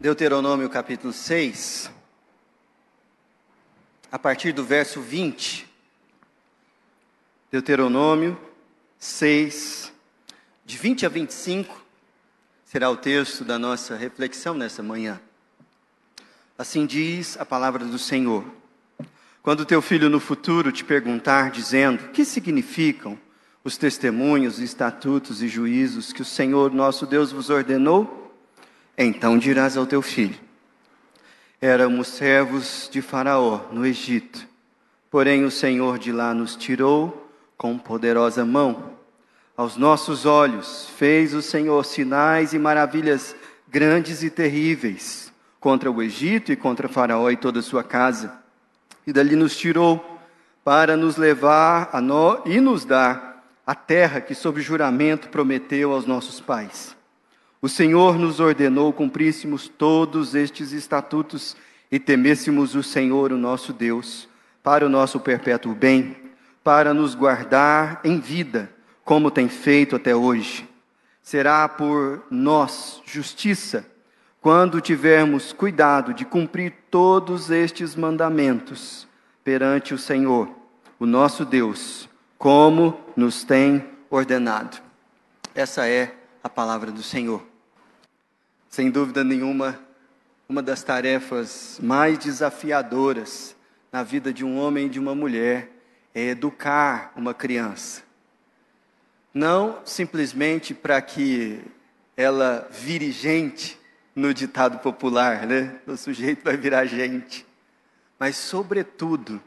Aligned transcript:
Deuteronômio 0.00 0.70
capítulo 0.70 1.12
6, 1.12 1.90
a 4.10 4.18
partir 4.18 4.50
do 4.50 4.64
verso 4.64 4.98
20. 5.02 5.68
Deuteronômio 7.52 8.40
6, 8.98 9.92
de 10.64 10.78
20 10.78 11.04
a 11.04 11.08
25, 11.10 11.84
será 12.64 12.88
o 12.88 12.96
texto 12.96 13.44
da 13.44 13.58
nossa 13.58 13.94
reflexão 13.94 14.54
nessa 14.54 14.82
manhã. 14.82 15.20
Assim 16.56 16.86
diz 16.86 17.38
a 17.38 17.44
palavra 17.44 17.84
do 17.84 17.98
Senhor. 17.98 18.42
Quando 19.42 19.66
teu 19.66 19.82
filho 19.82 20.08
no 20.08 20.18
futuro 20.18 20.72
te 20.72 20.82
perguntar, 20.82 21.50
dizendo: 21.50 22.08
Que 22.08 22.24
significam 22.24 23.18
os 23.62 23.76
testemunhos, 23.76 24.60
estatutos 24.60 25.42
e 25.42 25.48
juízos 25.48 26.10
que 26.10 26.22
o 26.22 26.24
Senhor 26.24 26.72
nosso 26.72 27.04
Deus 27.04 27.30
vos 27.30 27.50
ordenou? 27.50 28.19
Então 29.02 29.38
dirás 29.38 29.78
ao 29.78 29.86
teu 29.86 30.02
filho: 30.02 30.38
Éramos 31.58 32.06
servos 32.06 32.86
de 32.92 33.00
Faraó 33.00 33.62
no 33.72 33.86
Egito, 33.86 34.46
porém 35.10 35.42
o 35.42 35.50
Senhor 35.50 35.98
de 35.98 36.12
lá 36.12 36.34
nos 36.34 36.54
tirou 36.54 37.32
com 37.56 37.78
poderosa 37.78 38.44
mão. 38.44 38.90
Aos 39.56 39.78
nossos 39.78 40.26
olhos 40.26 40.86
fez 40.98 41.32
o 41.32 41.40
Senhor 41.40 41.82
sinais 41.82 42.52
e 42.52 42.58
maravilhas 42.58 43.34
grandes 43.66 44.22
e 44.22 44.28
terríveis 44.28 45.32
contra 45.58 45.90
o 45.90 46.02
Egito 46.02 46.52
e 46.52 46.56
contra 46.56 46.86
Faraó 46.86 47.30
e 47.30 47.38
toda 47.38 47.60
a 47.60 47.62
sua 47.62 47.82
casa. 47.82 48.34
E 49.06 49.14
dali 49.14 49.34
nos 49.34 49.56
tirou 49.56 50.20
para 50.62 50.94
nos 50.94 51.16
levar 51.16 51.88
nós 52.02 52.42
e 52.44 52.60
nos 52.60 52.84
dar 52.84 53.50
a 53.66 53.74
terra 53.74 54.20
que 54.20 54.34
sob 54.34 54.60
juramento 54.60 55.30
prometeu 55.30 55.94
aos 55.94 56.04
nossos 56.04 56.38
pais. 56.38 56.99
O 57.62 57.68
Senhor 57.68 58.18
nos 58.18 58.40
ordenou 58.40 58.90
cumpríssemos 58.90 59.68
todos 59.68 60.34
estes 60.34 60.72
estatutos 60.72 61.54
e 61.92 61.98
temêssemos 61.98 62.74
o 62.74 62.82
Senhor, 62.82 63.32
o 63.32 63.36
nosso 63.36 63.74
Deus, 63.74 64.26
para 64.62 64.86
o 64.86 64.88
nosso 64.88 65.20
perpétuo 65.20 65.74
bem, 65.74 66.16
para 66.64 66.94
nos 66.94 67.14
guardar 67.14 68.00
em 68.02 68.18
vida, 68.18 68.72
como 69.04 69.30
tem 69.30 69.46
feito 69.46 69.94
até 69.94 70.16
hoje. 70.16 70.66
Será 71.22 71.68
por 71.68 72.24
nós 72.30 73.02
justiça 73.04 73.86
quando 74.40 74.80
tivermos 74.80 75.52
cuidado 75.52 76.14
de 76.14 76.24
cumprir 76.24 76.72
todos 76.90 77.50
estes 77.50 77.94
mandamentos 77.94 79.06
perante 79.44 79.92
o 79.92 79.98
Senhor, 79.98 80.48
o 80.98 81.04
nosso 81.04 81.44
Deus, 81.44 82.08
como 82.38 82.98
nos 83.14 83.44
tem 83.44 83.84
ordenado. 84.08 84.78
Essa 85.54 85.86
é 85.86 86.14
a 86.42 86.48
palavra 86.48 86.90
do 86.90 87.02
Senhor. 87.02 87.49
Sem 88.70 88.88
dúvida 88.88 89.24
nenhuma, 89.24 89.76
uma 90.48 90.62
das 90.62 90.84
tarefas 90.84 91.80
mais 91.82 92.16
desafiadoras 92.18 93.56
na 93.90 94.04
vida 94.04 94.32
de 94.32 94.44
um 94.44 94.56
homem 94.56 94.86
e 94.86 94.88
de 94.88 95.00
uma 95.00 95.12
mulher 95.12 95.68
é 96.14 96.28
educar 96.28 97.12
uma 97.16 97.34
criança. 97.34 98.04
Não 99.34 99.80
simplesmente 99.84 100.72
para 100.72 101.02
que 101.02 101.60
ela 102.16 102.68
vire 102.70 103.10
gente, 103.10 103.76
no 104.14 104.32
ditado 104.32 104.78
popular, 104.78 105.46
né? 105.46 105.80
O 105.84 105.96
sujeito 105.96 106.44
vai 106.44 106.56
virar 106.56 106.84
gente. 106.86 107.44
Mas, 108.20 108.36
sobretudo, 108.36 109.42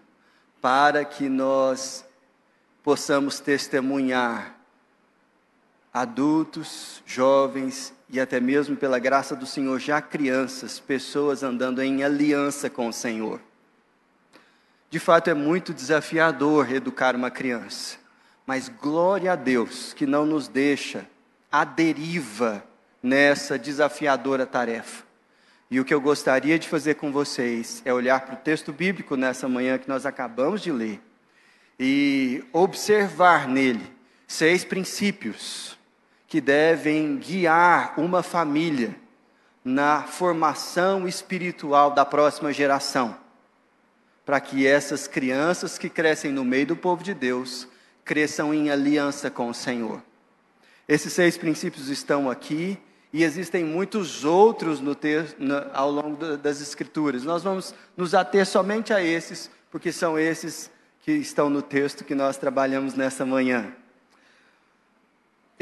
para 0.61 1.05
que 1.05 1.29
nós 1.29 2.03
possamos 2.83 3.39
testemunhar 3.39 4.53
adultos, 5.93 7.01
jovens 7.05 7.92
e 8.13 8.19
até 8.19 8.39
mesmo 8.39 8.75
pela 8.75 8.99
graça 8.99 9.35
do 9.35 9.43
Senhor, 9.43 9.79
já 9.79 9.99
crianças, 9.99 10.79
pessoas 10.79 11.41
andando 11.41 11.81
em 11.81 12.03
aliança 12.03 12.69
com 12.69 12.87
o 12.87 12.93
Senhor. 12.93 13.41
De 14.87 14.99
fato, 14.99 15.31
é 15.31 15.33
muito 15.33 15.73
desafiador 15.73 16.71
educar 16.71 17.15
uma 17.15 17.31
criança, 17.31 17.97
mas 18.45 18.69
glória 18.69 19.31
a 19.31 19.35
Deus 19.35 19.93
que 19.93 20.05
não 20.05 20.27
nos 20.27 20.47
deixa 20.47 21.07
à 21.51 21.63
deriva 21.65 22.63
nessa 23.01 23.57
desafiadora 23.57 24.45
tarefa. 24.45 25.03
E 25.71 25.79
o 25.79 25.85
que 25.85 25.91
eu 25.93 25.99
gostaria 25.99 26.59
de 26.59 26.69
fazer 26.69 26.93
com 26.93 27.11
vocês 27.11 27.81
é 27.83 27.91
olhar 27.91 28.21
para 28.21 28.35
o 28.35 28.37
texto 28.37 28.71
bíblico 28.71 29.15
nessa 29.15 29.49
manhã 29.49 29.79
que 29.79 29.89
nós 29.89 30.05
acabamos 30.05 30.61
de 30.61 30.71
ler 30.71 31.01
e 31.79 32.43
observar 32.53 33.47
nele 33.47 33.91
seis 34.27 34.63
princípios 34.63 35.75
que 36.33 36.41
devem 36.41 37.15
guiar 37.17 37.93
uma 37.95 38.23
família 38.23 38.95
na 39.63 40.01
formação 40.01 41.07
espiritual 41.07 41.91
da 41.91 42.03
próxima 42.03 42.51
geração, 42.51 43.15
para 44.25 44.41
que 44.41 44.65
essas 44.65 45.07
crianças 45.07 45.77
que 45.77 45.87
crescem 45.87 46.31
no 46.31 46.43
meio 46.43 46.65
do 46.65 46.75
povo 46.75 47.03
de 47.03 47.13
Deus 47.13 47.67
cresçam 48.03 48.51
em 48.51 48.71
aliança 48.71 49.29
com 49.29 49.47
o 49.47 49.53
Senhor. 49.53 50.01
Esses 50.87 51.13
seis 51.13 51.37
princípios 51.37 51.89
estão 51.89 52.27
aqui 52.27 52.79
e 53.13 53.23
existem 53.23 53.63
muitos 53.63 54.25
outros 54.25 54.79
no 54.79 54.97
no, 55.37 55.55
ao 55.71 55.91
longo 55.91 56.35
das 56.37 56.61
Escrituras. 56.61 57.23
Nós 57.23 57.43
vamos 57.43 57.75
nos 57.95 58.15
ater 58.15 58.47
somente 58.47 58.91
a 58.91 59.03
esses, 59.03 59.51
porque 59.69 59.91
são 59.91 60.17
esses 60.17 60.71
que 61.01 61.11
estão 61.11 61.47
no 61.47 61.61
texto 61.61 62.03
que 62.03 62.15
nós 62.15 62.37
trabalhamos 62.37 62.95
nessa 62.95 63.23
manhã. 63.23 63.71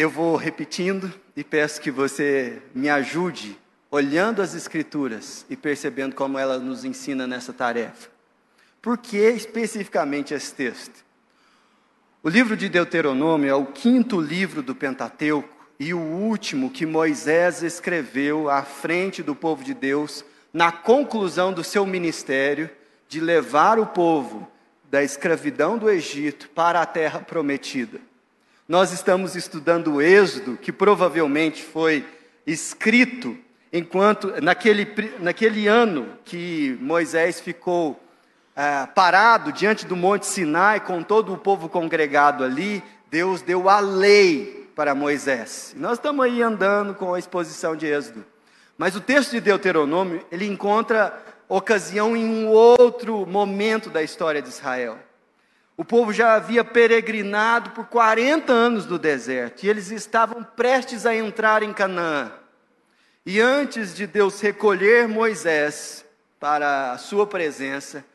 Eu 0.01 0.09
vou 0.09 0.35
repetindo 0.35 1.13
e 1.37 1.43
peço 1.43 1.79
que 1.79 1.91
você 1.91 2.59
me 2.73 2.89
ajude 2.89 3.55
olhando 3.91 4.41
as 4.41 4.55
Escrituras 4.55 5.45
e 5.47 5.55
percebendo 5.55 6.15
como 6.15 6.39
ela 6.39 6.57
nos 6.57 6.83
ensina 6.83 7.27
nessa 7.27 7.53
tarefa. 7.53 8.09
Por 8.81 8.97
que 8.97 9.19
especificamente 9.19 10.33
esse 10.33 10.55
texto? 10.55 11.05
O 12.23 12.29
livro 12.29 12.57
de 12.57 12.67
Deuteronômio 12.67 13.47
é 13.47 13.53
o 13.53 13.67
quinto 13.67 14.19
livro 14.19 14.63
do 14.63 14.73
Pentateuco 14.73 15.67
e 15.79 15.93
o 15.93 15.99
último 15.99 16.71
que 16.71 16.83
Moisés 16.83 17.61
escreveu 17.61 18.49
à 18.49 18.63
frente 18.63 19.21
do 19.21 19.35
povo 19.35 19.63
de 19.63 19.75
Deus 19.75 20.25
na 20.51 20.71
conclusão 20.71 21.53
do 21.53 21.63
seu 21.63 21.85
ministério 21.85 22.71
de 23.07 23.19
levar 23.19 23.77
o 23.77 23.85
povo 23.85 24.51
da 24.89 25.03
escravidão 25.03 25.77
do 25.77 25.87
Egito 25.87 26.49
para 26.49 26.81
a 26.81 26.87
terra 26.87 27.19
prometida. 27.19 28.01
Nós 28.71 28.93
estamos 28.93 29.35
estudando 29.35 29.95
o 29.95 30.01
Êxodo, 30.01 30.55
que 30.55 30.71
provavelmente 30.71 31.61
foi 31.61 32.05
escrito 32.47 33.37
enquanto 33.73 34.41
naquele, 34.41 34.87
naquele 35.19 35.67
ano 35.67 36.07
que 36.23 36.77
Moisés 36.79 37.41
ficou 37.41 38.01
ah, 38.55 38.87
parado 38.95 39.51
diante 39.51 39.85
do 39.85 39.97
Monte 39.97 40.25
Sinai 40.25 40.79
com 40.79 41.03
todo 41.03 41.33
o 41.33 41.37
povo 41.37 41.67
congregado 41.67 42.45
ali, 42.45 42.81
Deus 43.09 43.41
deu 43.41 43.67
a 43.67 43.81
lei 43.81 44.69
para 44.73 44.95
Moisés. 44.95 45.73
Nós 45.75 45.97
estamos 45.97 46.23
aí 46.23 46.41
andando 46.41 46.95
com 46.95 47.13
a 47.13 47.19
exposição 47.19 47.75
de 47.75 47.87
Êxodo. 47.87 48.23
Mas 48.77 48.95
o 48.95 49.01
texto 49.01 49.31
de 49.31 49.41
Deuteronômio, 49.41 50.25
ele 50.31 50.47
encontra 50.47 51.21
ocasião 51.49 52.15
em 52.15 52.23
um 52.23 52.47
outro 52.47 53.25
momento 53.25 53.89
da 53.89 54.01
história 54.01 54.41
de 54.41 54.47
Israel. 54.47 54.97
O 55.81 55.83
povo 55.83 56.13
já 56.13 56.35
havia 56.35 56.63
peregrinado 56.63 57.71
por 57.71 57.87
40 57.87 58.53
anos 58.53 58.85
no 58.85 58.99
deserto 58.99 59.63
e 59.63 59.67
eles 59.67 59.89
estavam 59.89 60.43
prestes 60.43 61.07
a 61.07 61.15
entrar 61.15 61.63
em 61.63 61.73
Canaã. 61.73 62.31
E 63.25 63.41
antes 63.41 63.95
de 63.95 64.05
Deus 64.05 64.39
recolher 64.39 65.07
Moisés 65.07 66.05
para 66.39 66.91
a 66.91 66.99
sua 66.99 67.25
presença, 67.25 68.05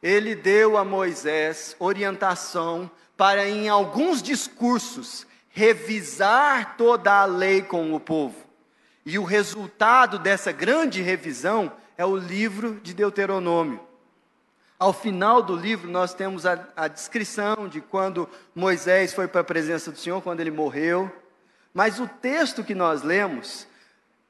ele 0.00 0.36
deu 0.36 0.76
a 0.76 0.84
Moisés 0.84 1.74
orientação 1.80 2.88
para, 3.16 3.48
em 3.48 3.68
alguns 3.68 4.22
discursos, 4.22 5.26
revisar 5.48 6.76
toda 6.76 7.12
a 7.12 7.24
lei 7.24 7.60
com 7.60 7.92
o 7.92 7.98
povo. 7.98 8.36
E 9.04 9.18
o 9.18 9.24
resultado 9.24 10.16
dessa 10.16 10.52
grande 10.52 11.02
revisão 11.02 11.72
é 11.98 12.06
o 12.06 12.14
livro 12.14 12.78
de 12.84 12.94
Deuteronômio. 12.94 13.84
Ao 14.78 14.92
final 14.92 15.42
do 15.42 15.56
livro, 15.56 15.90
nós 15.90 16.12
temos 16.12 16.44
a, 16.44 16.68
a 16.76 16.86
descrição 16.86 17.66
de 17.66 17.80
quando 17.80 18.28
Moisés 18.54 19.14
foi 19.14 19.26
para 19.26 19.40
a 19.40 19.44
presença 19.44 19.90
do 19.90 19.98
Senhor, 19.98 20.20
quando 20.20 20.40
ele 20.40 20.50
morreu. 20.50 21.10
Mas 21.72 21.98
o 21.98 22.06
texto 22.06 22.62
que 22.62 22.74
nós 22.74 23.02
lemos 23.02 23.66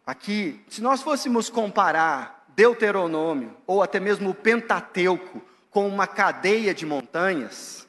aqui, 0.06 0.64
se 0.68 0.80
nós 0.80 1.02
fôssemos 1.02 1.50
comparar 1.50 2.46
Deuteronômio, 2.54 3.56
ou 3.66 3.82
até 3.82 3.98
mesmo 3.98 4.30
o 4.30 4.34
Pentateuco, 4.34 5.42
com 5.68 5.88
uma 5.88 6.06
cadeia 6.06 6.72
de 6.72 6.86
montanhas, 6.86 7.86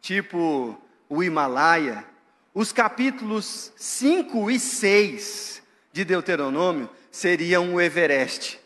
tipo 0.00 0.76
o 1.08 1.22
Himalaia, 1.22 2.04
os 2.52 2.72
capítulos 2.72 3.72
5 3.76 4.50
e 4.50 4.58
6 4.58 5.62
de 5.92 6.04
Deuteronômio 6.04 6.90
seriam 7.10 7.74
o 7.74 7.80
Everest. 7.80 8.58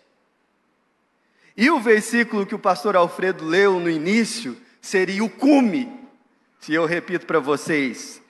E 1.60 1.70
o 1.70 1.78
versículo 1.78 2.46
que 2.46 2.54
o 2.54 2.58
pastor 2.58 2.96
Alfredo 2.96 3.44
leu 3.44 3.78
no 3.78 3.90
início 3.90 4.56
seria 4.80 5.22
o 5.22 5.28
cume. 5.28 5.92
Se 6.58 6.72
eu 6.72 6.86
repito 6.86 7.26
para 7.26 7.38
vocês, 7.38 8.22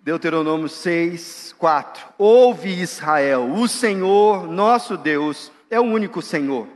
Deuteronômio 0.00 0.66
6, 0.66 1.54
4. 1.58 2.06
Ouve 2.16 2.70
Israel, 2.70 3.52
o 3.52 3.68
Senhor 3.68 4.50
nosso 4.50 4.96
Deus, 4.96 5.52
é 5.68 5.78
o 5.78 5.82
único 5.82 6.22
Senhor. 6.22 6.66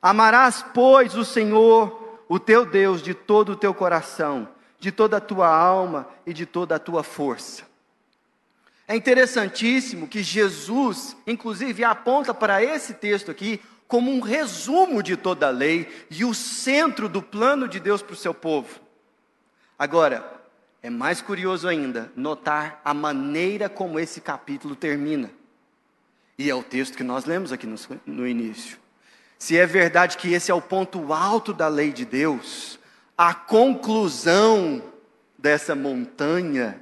Amarás, 0.00 0.64
pois, 0.72 1.16
o 1.16 1.24
Senhor, 1.24 2.20
o 2.28 2.38
teu 2.38 2.64
Deus, 2.64 3.02
de 3.02 3.12
todo 3.12 3.50
o 3.50 3.56
teu 3.56 3.74
coração, 3.74 4.48
de 4.78 4.92
toda 4.92 5.16
a 5.16 5.20
tua 5.20 5.48
alma 5.48 6.06
e 6.24 6.32
de 6.32 6.46
toda 6.46 6.76
a 6.76 6.78
tua 6.78 7.02
força. 7.02 7.64
É 8.86 8.94
interessantíssimo 8.94 10.06
que 10.06 10.22
Jesus, 10.22 11.16
inclusive, 11.26 11.82
aponta 11.82 12.32
para 12.32 12.62
esse 12.62 12.94
texto 12.94 13.32
aqui 13.32 13.60
como 13.90 14.08
um 14.12 14.20
resumo 14.20 15.02
de 15.02 15.16
toda 15.16 15.48
a 15.48 15.50
lei 15.50 16.06
e 16.08 16.24
o 16.24 16.32
centro 16.32 17.08
do 17.08 17.20
plano 17.20 17.66
de 17.66 17.80
Deus 17.80 18.00
para 18.00 18.12
o 18.12 18.16
seu 18.16 18.32
povo. 18.32 18.80
Agora, 19.76 20.40
é 20.80 20.88
mais 20.88 21.20
curioso 21.20 21.66
ainda 21.66 22.10
notar 22.14 22.80
a 22.84 22.94
maneira 22.94 23.68
como 23.68 23.98
esse 23.98 24.20
capítulo 24.20 24.76
termina. 24.76 25.28
E 26.38 26.48
é 26.48 26.54
o 26.54 26.62
texto 26.62 26.96
que 26.96 27.02
nós 27.02 27.24
lemos 27.24 27.50
aqui 27.50 27.66
no, 27.66 27.76
no 28.06 28.28
início. 28.28 28.78
Se 29.36 29.58
é 29.58 29.66
verdade 29.66 30.16
que 30.16 30.32
esse 30.32 30.52
é 30.52 30.54
o 30.54 30.62
ponto 30.62 31.12
alto 31.12 31.52
da 31.52 31.66
lei 31.66 31.92
de 31.92 32.04
Deus, 32.04 32.78
a 33.18 33.34
conclusão 33.34 34.84
dessa 35.36 35.74
montanha, 35.74 36.80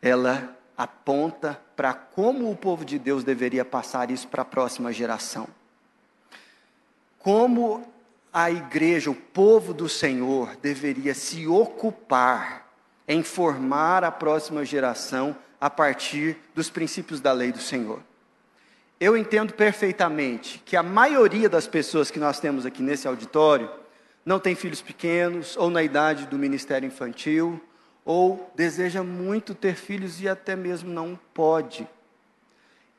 ela 0.00 0.56
aponta 0.76 1.60
para 1.74 1.92
como 1.92 2.48
o 2.48 2.56
povo 2.56 2.84
de 2.84 2.96
Deus 2.96 3.24
deveria 3.24 3.64
passar 3.64 4.12
isso 4.12 4.28
para 4.28 4.42
a 4.42 4.44
próxima 4.46 4.92
geração. 4.92 5.48
Como 7.24 7.82
a 8.30 8.50
igreja, 8.50 9.10
o 9.10 9.14
povo 9.14 9.72
do 9.72 9.88
Senhor, 9.88 10.56
deveria 10.56 11.14
se 11.14 11.46
ocupar 11.46 12.70
em 13.08 13.22
formar 13.22 14.04
a 14.04 14.12
próxima 14.12 14.62
geração 14.62 15.34
a 15.58 15.70
partir 15.70 16.36
dos 16.54 16.68
princípios 16.68 17.22
da 17.22 17.32
lei 17.32 17.50
do 17.50 17.60
Senhor. 17.60 18.02
Eu 19.00 19.16
entendo 19.16 19.54
perfeitamente 19.54 20.62
que 20.66 20.76
a 20.76 20.82
maioria 20.82 21.48
das 21.48 21.66
pessoas 21.66 22.10
que 22.10 22.18
nós 22.18 22.40
temos 22.40 22.66
aqui 22.66 22.82
nesse 22.82 23.08
auditório 23.08 23.70
não 24.22 24.38
tem 24.38 24.54
filhos 24.54 24.82
pequenos, 24.82 25.56
ou 25.56 25.70
na 25.70 25.82
idade 25.82 26.26
do 26.26 26.36
ministério 26.36 26.86
infantil, 26.86 27.58
ou 28.04 28.52
deseja 28.54 29.02
muito 29.02 29.54
ter 29.54 29.76
filhos 29.76 30.20
e 30.20 30.28
até 30.28 30.54
mesmo 30.54 30.92
não 30.92 31.18
pode. 31.32 31.88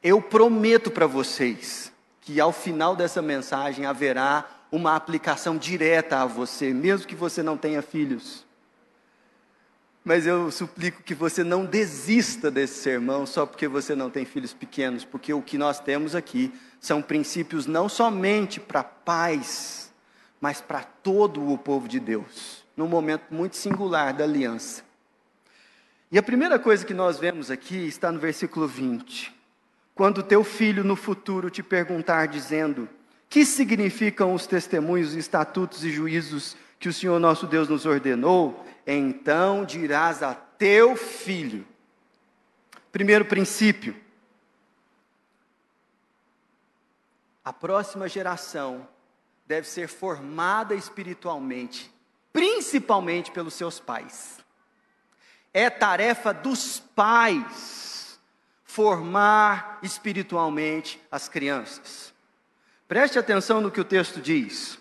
Eu 0.02 0.20
prometo 0.20 0.90
para 0.90 1.06
vocês 1.06 1.94
que 2.26 2.42
ao 2.42 2.52
final 2.52 2.96
dessa 2.96 3.22
mensagem 3.22 3.86
haverá 3.86 4.50
uma 4.72 4.96
aplicação 4.96 5.56
direta 5.56 6.18
a 6.18 6.26
você, 6.26 6.74
mesmo 6.74 7.06
que 7.06 7.14
você 7.14 7.44
não 7.44 7.56
tenha 7.56 7.84
filhos. 7.84 8.44
Mas 10.04 10.26
eu 10.26 10.50
suplico 10.50 11.04
que 11.04 11.14
você 11.14 11.44
não 11.44 11.66
desista 11.66 12.50
desse 12.50 12.82
sermão 12.82 13.28
só 13.28 13.46
porque 13.46 13.68
você 13.68 13.96
não 13.96 14.10
tem 14.10 14.26
filhos 14.26 14.54
pequenos, 14.54 15.06
porque 15.06 15.32
o 15.34 15.42
que 15.42 15.56
nós 15.56 15.80
temos 15.80 16.16
aqui 16.16 16.52
são 16.80 17.00
princípios 17.00 17.68
não 17.68 17.88
somente 17.88 18.60
para 18.60 18.84
pais, 18.84 19.94
mas 20.42 20.60
para 20.60 20.84
todo 20.84 21.48
o 21.52 21.58
povo 21.60 21.88
de 21.88 22.00
Deus, 22.00 22.66
num 22.76 22.88
momento 22.88 23.26
muito 23.30 23.56
singular 23.56 24.14
da 24.14 24.24
aliança. 24.24 24.84
E 26.12 26.18
a 26.18 26.24
primeira 26.24 26.58
coisa 26.58 26.84
que 26.84 26.94
nós 26.94 27.20
vemos 27.20 27.52
aqui 27.52 27.86
está 27.86 28.12
no 28.12 28.20
versículo 28.20 28.68
20. 28.68 29.32
Quando 29.96 30.22
teu 30.22 30.44
filho 30.44 30.84
no 30.84 30.98
futuro 30.98 31.50
te 31.50 31.64
perguntar, 31.64 32.28
dizendo: 32.28 32.90
Que 33.30 33.46
significam 33.46 34.34
os 34.34 34.46
testemunhos, 34.46 35.14
estatutos 35.14 35.86
e 35.86 35.90
juízos 35.90 36.58
que 36.78 36.90
o 36.90 36.94
Senhor 36.94 37.18
nosso 37.18 37.48
Deus 37.48 37.70
nos 37.70 37.86
ordenou? 37.86 38.64
então 38.86 39.66
dirás 39.66 40.22
a 40.22 40.36
teu 40.36 40.96
filho. 40.96 41.66
Primeiro 42.92 43.26
princípio: 43.26 43.96
a 47.44 47.52
próxima 47.52 48.08
geração 48.08 48.88
deve 49.48 49.68
ser 49.68 49.88
formada 49.88 50.76
espiritualmente, 50.76 51.92
principalmente 52.32 53.32
pelos 53.32 53.54
seus 53.54 53.80
pais. 53.80 54.38
É 55.54 55.70
tarefa 55.70 56.34
dos 56.34 56.80
pais 56.80 57.95
formar 58.76 59.80
espiritualmente 59.82 61.00
as 61.10 61.30
crianças. 61.30 62.14
Preste 62.90 63.18
atenção 63.18 63.62
no 63.62 63.72
que 63.72 63.80
o 63.80 63.86
texto 63.86 64.20
diz. 64.20 64.78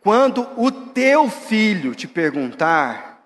Quando 0.00 0.48
o 0.56 0.72
teu 0.72 1.28
filho 1.28 1.94
te 1.94 2.08
perguntar, 2.08 3.22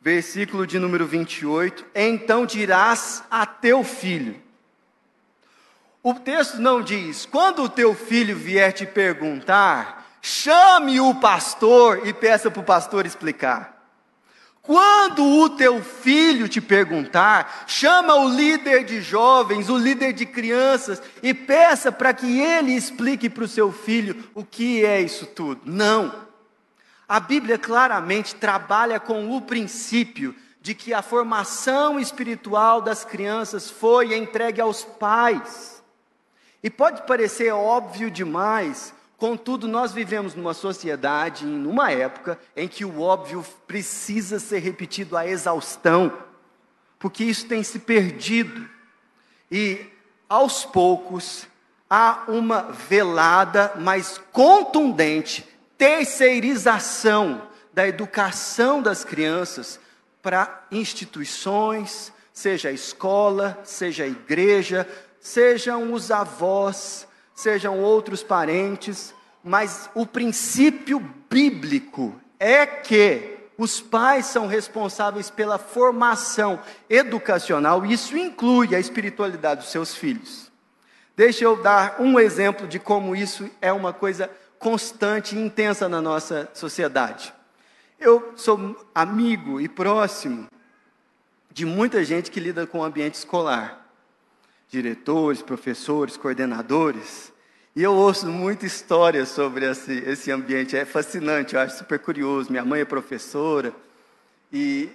versículo 0.00 0.66
de 0.66 0.80
número 0.80 1.06
28, 1.06 1.86
então 1.94 2.44
dirás 2.44 3.22
a 3.30 3.46
teu 3.46 3.84
filho. 3.84 4.42
O 6.02 6.12
texto 6.14 6.58
não 6.58 6.82
diz, 6.82 7.24
quando 7.24 7.62
o 7.62 7.68
teu 7.68 7.94
filho 7.94 8.34
vier 8.34 8.72
te 8.72 8.84
perguntar, 8.84 10.18
chame 10.20 11.00
o 11.00 11.14
pastor 11.14 12.04
e 12.04 12.12
peça 12.12 12.50
para 12.50 12.60
o 12.60 12.64
pastor 12.64 13.06
explicar. 13.06 13.77
Quando 14.68 15.24
o 15.24 15.48
teu 15.48 15.82
filho 15.82 16.46
te 16.46 16.60
perguntar, 16.60 17.64
chama 17.66 18.16
o 18.16 18.28
líder 18.28 18.84
de 18.84 19.00
jovens, 19.00 19.70
o 19.70 19.78
líder 19.78 20.12
de 20.12 20.26
crianças 20.26 21.00
e 21.22 21.32
peça 21.32 21.90
para 21.90 22.12
que 22.12 22.38
ele 22.38 22.72
explique 22.72 23.30
para 23.30 23.44
o 23.44 23.48
seu 23.48 23.72
filho 23.72 24.28
o 24.34 24.44
que 24.44 24.84
é 24.84 25.00
isso 25.00 25.24
tudo. 25.24 25.62
Não. 25.64 26.14
A 27.08 27.18
Bíblia 27.18 27.56
claramente 27.56 28.34
trabalha 28.34 29.00
com 29.00 29.34
o 29.34 29.40
princípio 29.40 30.36
de 30.60 30.74
que 30.74 30.92
a 30.92 31.00
formação 31.00 31.98
espiritual 31.98 32.82
das 32.82 33.06
crianças 33.06 33.70
foi 33.70 34.14
entregue 34.14 34.60
aos 34.60 34.84
pais. 34.84 35.82
E 36.62 36.68
pode 36.68 37.06
parecer 37.06 37.54
óbvio 37.54 38.10
demais, 38.10 38.92
Contudo, 39.18 39.66
nós 39.66 39.90
vivemos 39.90 40.36
numa 40.36 40.54
sociedade, 40.54 41.44
numa 41.44 41.90
época, 41.90 42.38
em 42.56 42.68
que 42.68 42.84
o 42.84 43.00
óbvio 43.00 43.44
precisa 43.66 44.38
ser 44.38 44.60
repetido 44.60 45.16
à 45.16 45.26
exaustão, 45.26 46.16
porque 47.00 47.24
isso 47.24 47.44
tem 47.46 47.64
se 47.64 47.80
perdido. 47.80 48.70
E, 49.50 49.84
aos 50.28 50.64
poucos, 50.64 51.48
há 51.90 52.26
uma 52.28 52.70
velada, 52.70 53.72
mas 53.80 54.20
contundente, 54.30 55.44
terceirização 55.76 57.42
da 57.74 57.88
educação 57.88 58.80
das 58.80 59.04
crianças 59.04 59.80
para 60.22 60.64
instituições, 60.70 62.12
seja 62.32 62.68
a 62.68 62.72
escola, 62.72 63.58
seja 63.64 64.04
a 64.04 64.08
igreja, 64.08 64.88
sejam 65.18 65.92
os 65.92 66.12
avós, 66.12 67.07
sejam 67.38 67.78
outros 67.78 68.20
parentes, 68.20 69.14
mas 69.44 69.88
o 69.94 70.04
princípio 70.04 70.98
bíblico 71.30 72.20
é 72.36 72.66
que 72.66 73.36
os 73.56 73.80
pais 73.80 74.26
são 74.26 74.48
responsáveis 74.48 75.30
pela 75.30 75.56
formação 75.56 76.58
educacional, 76.90 77.86
e 77.86 77.92
isso 77.92 78.18
inclui 78.18 78.74
a 78.74 78.80
espiritualidade 78.80 79.60
dos 79.60 79.70
seus 79.70 79.94
filhos. 79.94 80.50
Deixa 81.16 81.44
eu 81.44 81.62
dar 81.62 82.00
um 82.00 82.18
exemplo 82.18 82.66
de 82.66 82.80
como 82.80 83.14
isso 83.14 83.48
é 83.60 83.72
uma 83.72 83.92
coisa 83.92 84.28
constante 84.58 85.36
e 85.36 85.40
intensa 85.40 85.88
na 85.88 86.02
nossa 86.02 86.50
sociedade. 86.52 87.32
Eu 88.00 88.32
sou 88.34 88.84
amigo 88.92 89.60
e 89.60 89.68
próximo 89.68 90.48
de 91.52 91.64
muita 91.64 92.02
gente 92.02 92.32
que 92.32 92.40
lida 92.40 92.66
com 92.66 92.80
o 92.80 92.84
ambiente 92.84 93.14
escolar 93.14 93.87
diretores, 94.68 95.42
professores, 95.42 96.16
coordenadores. 96.16 97.32
E 97.74 97.82
eu 97.82 97.94
ouço 97.94 98.26
muita 98.26 98.66
história 98.66 99.24
sobre 99.24 99.70
esse, 99.70 99.92
esse 99.92 100.30
ambiente, 100.30 100.76
é 100.76 100.84
fascinante, 100.84 101.54
eu 101.54 101.60
acho 101.60 101.78
super 101.78 101.98
curioso. 101.98 102.50
Minha 102.50 102.64
mãe 102.64 102.80
é 102.80 102.84
professora, 102.84 103.72
e 104.52 104.88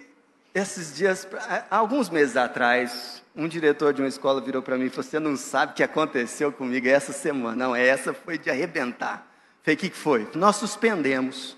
esses 0.54 0.96
dias, 0.96 1.28
alguns 1.70 2.10
meses 2.10 2.36
atrás, 2.36 3.24
um 3.36 3.48
diretor 3.48 3.94
de 3.94 4.02
uma 4.02 4.08
escola 4.08 4.42
virou 4.42 4.62
para 4.62 4.78
mim 4.78 4.86
e 4.86 4.90
falou: 4.90 5.04
Você 5.04 5.20
não 5.20 5.36
sabe 5.36 5.72
o 5.72 5.76
que 5.76 5.84
aconteceu 5.84 6.52
comigo 6.52 6.88
essa 6.88 7.12
semana? 7.12 7.56
Não, 7.56 7.76
essa 7.76 8.14
foi 8.14 8.38
de 8.38 8.50
arrebentar. 8.50 9.28
Falei: 9.64 9.76
O 9.76 9.80
que 9.80 9.90
foi? 9.90 10.28
Nós 10.36 10.56
suspendemos 10.58 11.58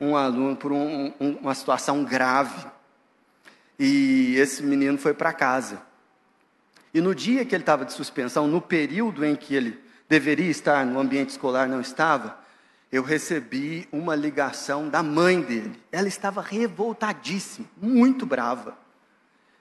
um 0.00 0.16
aluno 0.16 0.56
por 0.56 0.72
um, 0.72 1.12
um, 1.20 1.32
uma 1.42 1.54
situação 1.54 2.04
grave. 2.04 2.66
E 3.78 4.36
esse 4.36 4.62
menino 4.62 4.98
foi 4.98 5.14
para 5.14 5.32
casa. 5.32 5.82
E 6.92 7.00
no 7.00 7.14
dia 7.14 7.44
que 7.44 7.54
ele 7.54 7.62
estava 7.62 7.84
de 7.84 7.92
suspensão, 7.92 8.46
no 8.46 8.60
período 8.60 9.24
em 9.24 9.36
que 9.36 9.54
ele 9.54 9.78
deveria 10.08 10.50
estar 10.50 10.84
no 10.84 10.98
ambiente 10.98 11.30
escolar, 11.30 11.68
não 11.68 11.80
estava, 11.80 12.36
eu 12.90 13.02
recebi 13.02 13.88
uma 13.92 14.16
ligação 14.16 14.88
da 14.88 15.02
mãe 15.02 15.40
dele. 15.40 15.80
Ela 15.92 16.08
estava 16.08 16.42
revoltadíssima, 16.42 17.68
muito 17.80 18.26
brava. 18.26 18.76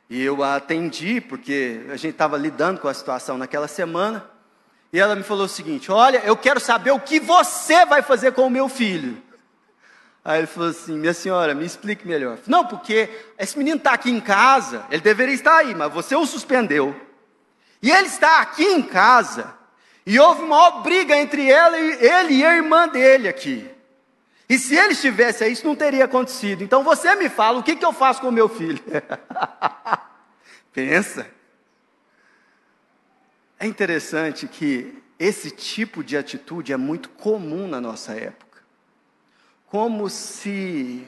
E 0.10 0.20
eu 0.24 0.44
a 0.44 0.56
atendi, 0.56 1.22
porque 1.22 1.86
a 1.90 1.96
gente 1.96 2.14
estava 2.14 2.36
lidando 2.36 2.82
com 2.82 2.88
a 2.88 2.94
situação 2.94 3.38
naquela 3.38 3.68
semana. 3.68 4.26
E 4.92 5.00
ela 5.00 5.16
me 5.16 5.22
falou 5.22 5.46
o 5.46 5.50
seguinte: 5.50 5.92
Olha, 5.92 6.24
eu 6.26 6.36
quero 6.36 6.60
saber 6.60 6.90
o 6.90 7.00
que 7.00 7.20
você 7.20 7.86
vai 7.86 8.02
fazer 8.02 8.32
com 8.32 8.48
o 8.48 8.50
meu 8.50 8.68
filho. 8.68 9.22
Aí 10.26 10.40
ele 10.40 10.48
falou 10.48 10.70
assim: 10.70 10.98
Minha 10.98 11.14
senhora, 11.14 11.54
me 11.54 11.64
explique 11.64 12.08
melhor. 12.08 12.40
Não, 12.48 12.66
porque 12.66 13.08
esse 13.38 13.56
menino 13.56 13.78
está 13.78 13.94
aqui 13.94 14.10
em 14.10 14.20
casa, 14.20 14.84
ele 14.90 15.04
deveria 15.04 15.36
estar 15.36 15.58
aí, 15.58 15.76
mas 15.76 15.94
você 15.94 16.16
o 16.16 16.26
suspendeu. 16.26 16.96
E 17.82 17.92
ele 17.92 18.08
está 18.08 18.42
aqui 18.42 18.64
em 18.64 18.82
casa, 18.82 19.54
E 20.06 20.20
houve 20.20 20.42
uma 20.42 20.82
briga 20.82 21.16
entre 21.16 21.50
ela 21.50 21.80
e, 21.80 22.06
ele 22.06 22.34
e 22.36 22.46
a 22.46 22.56
irmã 22.56 22.88
dele 22.88 23.28
aqui. 23.28 23.70
E 24.50 24.58
se 24.58 24.76
ele 24.76 24.94
estivesse 24.94 25.44
aí, 25.44 25.54
isso 25.54 25.68
não 25.68 25.76
teria 25.76 26.06
acontecido. 26.06 26.64
Então 26.64 26.84
você 26.84 27.16
me 27.16 27.30
fala, 27.30 27.60
o 27.60 27.64
que, 27.64 27.76
que 27.76 27.86
eu 27.86 27.94
faço 27.94 28.20
com 28.20 28.30
o 28.30 28.32
meu 28.32 28.50
filho? 28.50 28.82
Pensa. 30.74 31.30
É 33.60 33.68
interessante 33.68 34.48
que 34.48 35.04
esse 35.20 35.52
tipo 35.52 36.04
de 36.04 36.18
atitude 36.18 36.74
é 36.74 36.78
muito 36.78 37.10
comum 37.10 37.68
na 37.68 37.80
nossa 37.80 38.14
época. 38.14 38.64
Como 39.68 40.10
se 40.10 41.06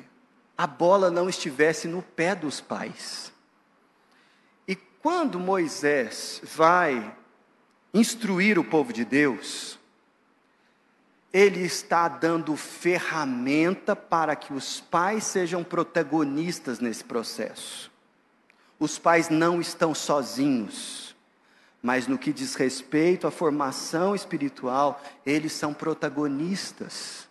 a 0.55 0.67
bola 0.67 1.09
não 1.09 1.27
estivesse 1.27 1.87
no 1.87 2.03
pé 2.03 2.35
dos 2.35 2.61
pais. 2.61 3.30
Quando 5.01 5.39
Moisés 5.39 6.41
vai 6.43 7.15
instruir 7.93 8.59
o 8.59 8.63
povo 8.63 8.93
de 8.93 9.03
Deus, 9.03 9.79
ele 11.33 11.61
está 11.61 12.07
dando 12.07 12.55
ferramenta 12.55 13.95
para 13.95 14.35
que 14.35 14.53
os 14.53 14.81
pais 14.81 15.23
sejam 15.23 15.63
protagonistas 15.63 16.79
nesse 16.79 17.03
processo. 17.03 17.89
Os 18.79 18.99
pais 18.99 19.29
não 19.29 19.61
estão 19.61 19.95
sozinhos, 19.95 21.15
mas 21.81 22.07
no 22.07 22.17
que 22.17 22.33
diz 22.33 22.55
respeito 22.55 23.25
à 23.25 23.31
formação 23.31 24.13
espiritual, 24.13 25.01
eles 25.25 25.53
são 25.53 25.73
protagonistas. 25.73 27.27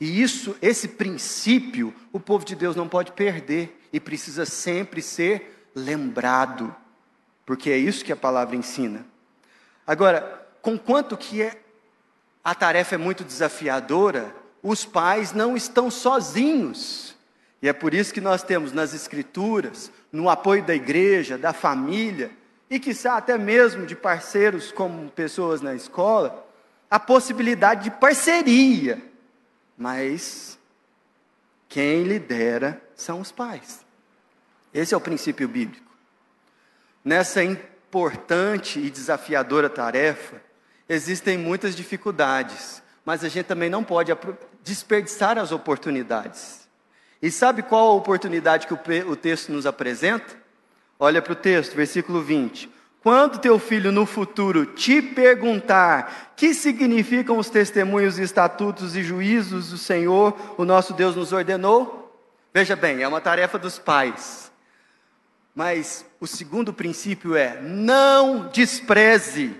E 0.00 0.20
isso, 0.20 0.56
esse 0.60 0.88
princípio, 0.88 1.94
o 2.12 2.18
povo 2.18 2.44
de 2.44 2.54
Deus 2.54 2.74
não 2.76 2.88
pode 2.88 3.12
perder 3.12 3.88
e 3.92 4.00
precisa 4.00 4.44
sempre 4.44 5.00
ser 5.00 5.70
lembrado, 5.74 6.74
porque 7.50 7.68
é 7.68 7.76
isso 7.76 8.04
que 8.04 8.12
a 8.12 8.16
palavra 8.16 8.54
ensina. 8.54 9.04
Agora, 9.84 10.46
com 10.62 10.78
quanto 10.78 11.16
que 11.16 11.42
é 11.42 11.60
a 12.44 12.54
tarefa 12.54 12.94
é 12.94 12.96
muito 12.96 13.24
desafiadora, 13.24 14.32
os 14.62 14.84
pais 14.84 15.32
não 15.32 15.56
estão 15.56 15.90
sozinhos. 15.90 17.16
E 17.60 17.68
é 17.68 17.72
por 17.72 17.92
isso 17.92 18.14
que 18.14 18.20
nós 18.20 18.44
temos 18.44 18.72
nas 18.72 18.94
Escrituras, 18.94 19.90
no 20.12 20.30
apoio 20.30 20.62
da 20.62 20.76
igreja, 20.76 21.36
da 21.36 21.52
família, 21.52 22.30
e 22.70 22.78
que 22.78 22.92
até 23.08 23.36
mesmo 23.36 23.84
de 23.84 23.96
parceiros 23.96 24.70
como 24.70 25.10
pessoas 25.10 25.60
na 25.60 25.74
escola, 25.74 26.46
a 26.88 27.00
possibilidade 27.00 27.82
de 27.82 27.90
parceria. 27.90 29.02
Mas 29.76 30.56
quem 31.68 32.04
lidera 32.04 32.80
são 32.94 33.18
os 33.18 33.32
pais. 33.32 33.84
Esse 34.72 34.94
é 34.94 34.96
o 34.96 35.00
princípio 35.00 35.48
bíblico. 35.48 35.89
Nessa 37.04 37.42
importante 37.42 38.78
e 38.78 38.90
desafiadora 38.90 39.68
tarefa, 39.70 40.36
existem 40.88 41.38
muitas 41.38 41.74
dificuldades, 41.74 42.82
mas 43.04 43.24
a 43.24 43.28
gente 43.28 43.46
também 43.46 43.70
não 43.70 43.82
pode 43.82 44.12
desperdiçar 44.62 45.38
as 45.38 45.52
oportunidades. 45.52 46.68
E 47.22 47.30
sabe 47.30 47.62
qual 47.62 47.88
a 47.88 47.94
oportunidade 47.94 48.66
que 48.66 48.74
o 48.74 49.16
texto 49.16 49.52
nos 49.52 49.66
apresenta? 49.66 50.38
Olha 50.98 51.22
para 51.22 51.32
o 51.32 51.36
texto, 51.36 51.74
versículo 51.74 52.22
20. 52.22 52.70
Quando 53.02 53.38
teu 53.38 53.58
filho 53.58 53.90
no 53.90 54.04
futuro 54.04 54.66
te 54.66 55.00
perguntar 55.00 56.34
que 56.36 56.52
significam 56.52 57.38
os 57.38 57.48
testemunhos, 57.48 58.18
estatutos 58.18 58.94
e 58.94 59.02
juízos 59.02 59.70
do 59.70 59.78
Senhor, 59.78 60.36
o 60.58 60.66
nosso 60.66 60.92
Deus 60.92 61.16
nos 61.16 61.32
ordenou, 61.32 62.14
veja 62.52 62.76
bem, 62.76 63.02
é 63.02 63.08
uma 63.08 63.20
tarefa 63.20 63.58
dos 63.58 63.78
pais. 63.78 64.49
Mas 65.54 66.04
o 66.20 66.26
segundo 66.26 66.72
princípio 66.72 67.34
é: 67.34 67.60
não 67.60 68.48
despreze 68.48 69.54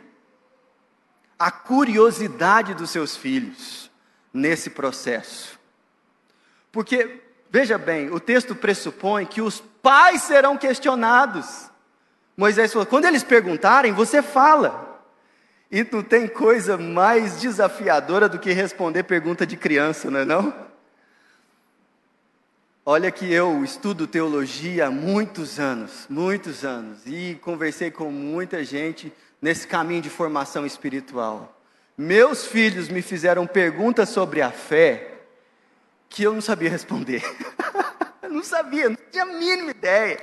a 1.38 1.50
curiosidade 1.50 2.74
dos 2.74 2.90
seus 2.90 3.16
filhos 3.16 3.90
nesse 4.32 4.70
processo. 4.70 5.58
Porque, 6.70 7.20
veja 7.50 7.78
bem, 7.78 8.10
o 8.10 8.20
texto 8.20 8.54
pressupõe 8.54 9.26
que 9.26 9.40
os 9.40 9.60
pais 9.82 10.22
serão 10.22 10.56
questionados. 10.56 11.70
Moisés 12.36 12.72
falou: 12.72 12.86
quando 12.86 13.06
eles 13.06 13.24
perguntarem, 13.24 13.92
você 13.92 14.22
fala. 14.22 14.88
E 15.70 15.86
não 15.92 16.02
tem 16.02 16.26
coisa 16.26 16.76
mais 16.76 17.40
desafiadora 17.40 18.28
do 18.28 18.40
que 18.40 18.52
responder 18.52 19.04
pergunta 19.04 19.46
de 19.46 19.56
criança, 19.56 20.10
não 20.10 20.20
é 20.20 20.24
não? 20.24 20.69
Olha 22.92 23.12
que 23.12 23.32
eu 23.32 23.62
estudo 23.62 24.04
teologia 24.04 24.88
há 24.88 24.90
muitos 24.90 25.60
anos, 25.60 26.06
muitos 26.10 26.64
anos, 26.64 26.98
e 27.06 27.38
conversei 27.40 27.88
com 27.88 28.10
muita 28.10 28.64
gente 28.64 29.12
nesse 29.40 29.64
caminho 29.64 30.02
de 30.02 30.10
formação 30.10 30.66
espiritual. 30.66 31.56
Meus 31.96 32.46
filhos 32.46 32.88
me 32.88 33.00
fizeram 33.00 33.46
perguntas 33.46 34.08
sobre 34.08 34.42
a 34.42 34.50
fé 34.50 35.20
que 36.08 36.24
eu 36.24 36.34
não 36.34 36.40
sabia 36.40 36.68
responder. 36.68 37.22
não 38.28 38.42
sabia, 38.42 38.88
não 38.88 38.98
tinha 39.08 39.22
a 39.22 39.26
mínima 39.38 39.70
ideia. 39.70 40.20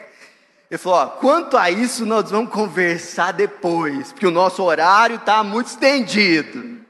Ele 0.70 0.78
falou: 0.78 1.00
ó, 1.00 1.08
quanto 1.08 1.56
a 1.56 1.72
isso, 1.72 2.06
nós 2.06 2.30
vamos 2.30 2.52
conversar 2.52 3.32
depois, 3.32 4.12
porque 4.12 4.28
o 4.28 4.32
nosso 4.32 4.62
horário 4.62 5.16
está 5.16 5.42
muito 5.42 5.68
estendido. 5.68 6.82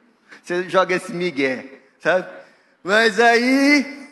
Você 0.41 0.67
joga 0.67 0.95
esse 0.95 1.13
migué, 1.13 1.65
sabe? 1.99 2.27
Mas 2.83 3.19
aí, 3.19 4.06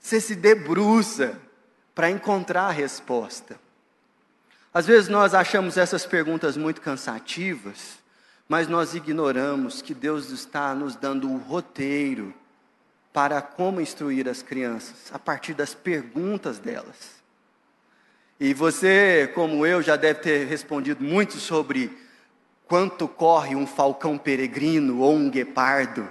você 0.00 0.20
se 0.20 0.34
debruça 0.34 1.38
para 1.94 2.10
encontrar 2.10 2.66
a 2.66 2.70
resposta. 2.70 3.58
Às 4.72 4.86
vezes 4.86 5.08
nós 5.08 5.34
achamos 5.34 5.76
essas 5.76 6.06
perguntas 6.06 6.56
muito 6.56 6.80
cansativas, 6.80 7.98
mas 8.48 8.68
nós 8.68 8.94
ignoramos 8.94 9.82
que 9.82 9.94
Deus 9.94 10.30
está 10.30 10.74
nos 10.74 10.94
dando 10.94 11.28
o 11.28 11.32
um 11.32 11.38
roteiro 11.38 12.32
para 13.12 13.42
como 13.42 13.80
instruir 13.80 14.28
as 14.28 14.42
crianças, 14.42 15.10
a 15.12 15.18
partir 15.18 15.54
das 15.54 15.74
perguntas 15.74 16.58
delas. 16.58 17.18
E 18.38 18.54
você, 18.54 19.30
como 19.34 19.66
eu, 19.66 19.82
já 19.82 19.96
deve 19.96 20.20
ter 20.20 20.46
respondido 20.46 21.02
muito 21.02 21.34
sobre 21.34 21.90
quanto 22.66 23.08
corre 23.08 23.56
um 23.56 23.66
falcão 23.66 24.16
peregrino 24.16 25.00
ou 25.00 25.14
um 25.14 25.28
guepardo, 25.28 26.08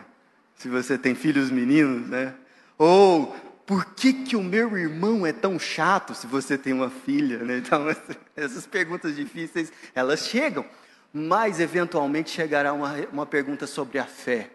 se 0.58 0.68
você 0.68 0.98
tem 0.98 1.16
filhos 1.16 1.50
meninos, 1.50 2.10
né? 2.10 2.34
Ou 2.78 3.34
por 3.68 3.84
que, 3.84 4.14
que 4.14 4.36
o 4.38 4.42
meu 4.42 4.78
irmão 4.78 5.28
é 5.28 5.34
tão 5.34 5.60
chato 5.60 6.16
se 6.16 6.26
você 6.26 6.58
tem 6.58 6.72
uma 6.72 6.90
filha? 6.90 7.40
Né? 7.40 7.58
Então, 7.58 7.86
essas 8.34 8.66
perguntas 8.66 9.14
difíceis, 9.14 9.74
elas 9.94 10.26
chegam. 10.26 10.66
Mas, 11.14 11.60
eventualmente, 11.60 12.30
chegará 12.30 12.72
uma, 12.72 12.94
uma 13.12 13.26
pergunta 13.26 13.68
sobre 13.68 14.00
a 14.00 14.06
fé. 14.06 14.50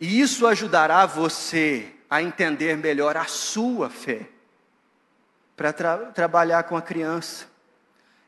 E 0.00 0.22
isso 0.22 0.46
ajudará 0.46 1.04
você 1.04 1.92
a 2.08 2.22
entender 2.22 2.78
melhor 2.78 3.14
a 3.14 3.26
sua 3.26 3.90
fé. 3.90 4.26
Para 5.54 5.74
tra 5.74 5.96
trabalhar 6.06 6.62
com 6.62 6.78
a 6.78 6.82
criança. 6.82 7.44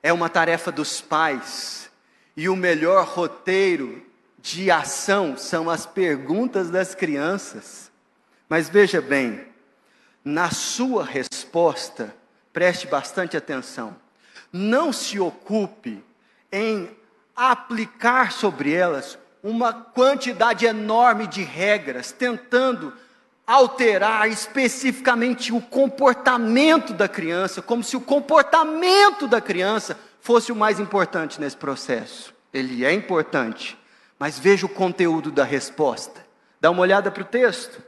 É 0.02 0.12
uma 0.12 0.28
tarefa 0.28 0.70
dos 0.70 1.00
pais. 1.00 1.90
E 2.36 2.50
o 2.50 2.56
melhor 2.56 3.06
roteiro 3.06 4.04
de 4.38 4.70
ação 4.70 5.38
são 5.38 5.70
as 5.70 5.86
perguntas 5.86 6.68
das 6.68 6.94
crianças. 6.94 7.90
Mas 8.46 8.68
veja 8.68 9.00
bem, 9.00 9.48
na 10.24 10.50
sua 10.50 11.04
resposta, 11.04 12.14
preste 12.52 12.86
bastante 12.86 13.36
atenção. 13.36 13.96
Não 14.52 14.92
se 14.92 15.18
ocupe 15.18 16.02
em 16.52 16.90
aplicar 17.34 18.32
sobre 18.32 18.72
elas 18.72 19.18
uma 19.42 19.72
quantidade 19.72 20.66
enorme 20.66 21.26
de 21.26 21.42
regras, 21.42 22.12
tentando 22.12 22.92
alterar 23.46 24.28
especificamente 24.28 25.52
o 25.52 25.60
comportamento 25.60 26.92
da 26.92 27.08
criança, 27.08 27.62
como 27.62 27.82
se 27.82 27.96
o 27.96 28.00
comportamento 28.00 29.26
da 29.26 29.40
criança 29.40 29.98
fosse 30.20 30.52
o 30.52 30.56
mais 30.56 30.78
importante 30.78 31.40
nesse 31.40 31.56
processo. 31.56 32.34
Ele 32.52 32.84
é 32.84 32.92
importante, 32.92 33.78
mas 34.18 34.38
veja 34.38 34.66
o 34.66 34.68
conteúdo 34.68 35.30
da 35.30 35.44
resposta. 35.44 36.24
Dá 36.60 36.70
uma 36.70 36.82
olhada 36.82 37.10
para 37.10 37.22
o 37.22 37.26
texto. 37.26 37.82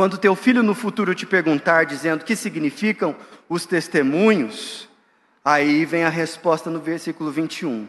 Quando 0.00 0.16
teu 0.16 0.34
filho 0.34 0.62
no 0.62 0.74
futuro 0.74 1.14
te 1.14 1.26
perguntar, 1.26 1.84
dizendo 1.84 2.22
o 2.22 2.24
que 2.24 2.34
significam 2.34 3.14
os 3.46 3.66
testemunhos, 3.66 4.88
aí 5.44 5.84
vem 5.84 6.04
a 6.04 6.08
resposta 6.08 6.70
no 6.70 6.80
versículo 6.80 7.30
21. 7.30 7.86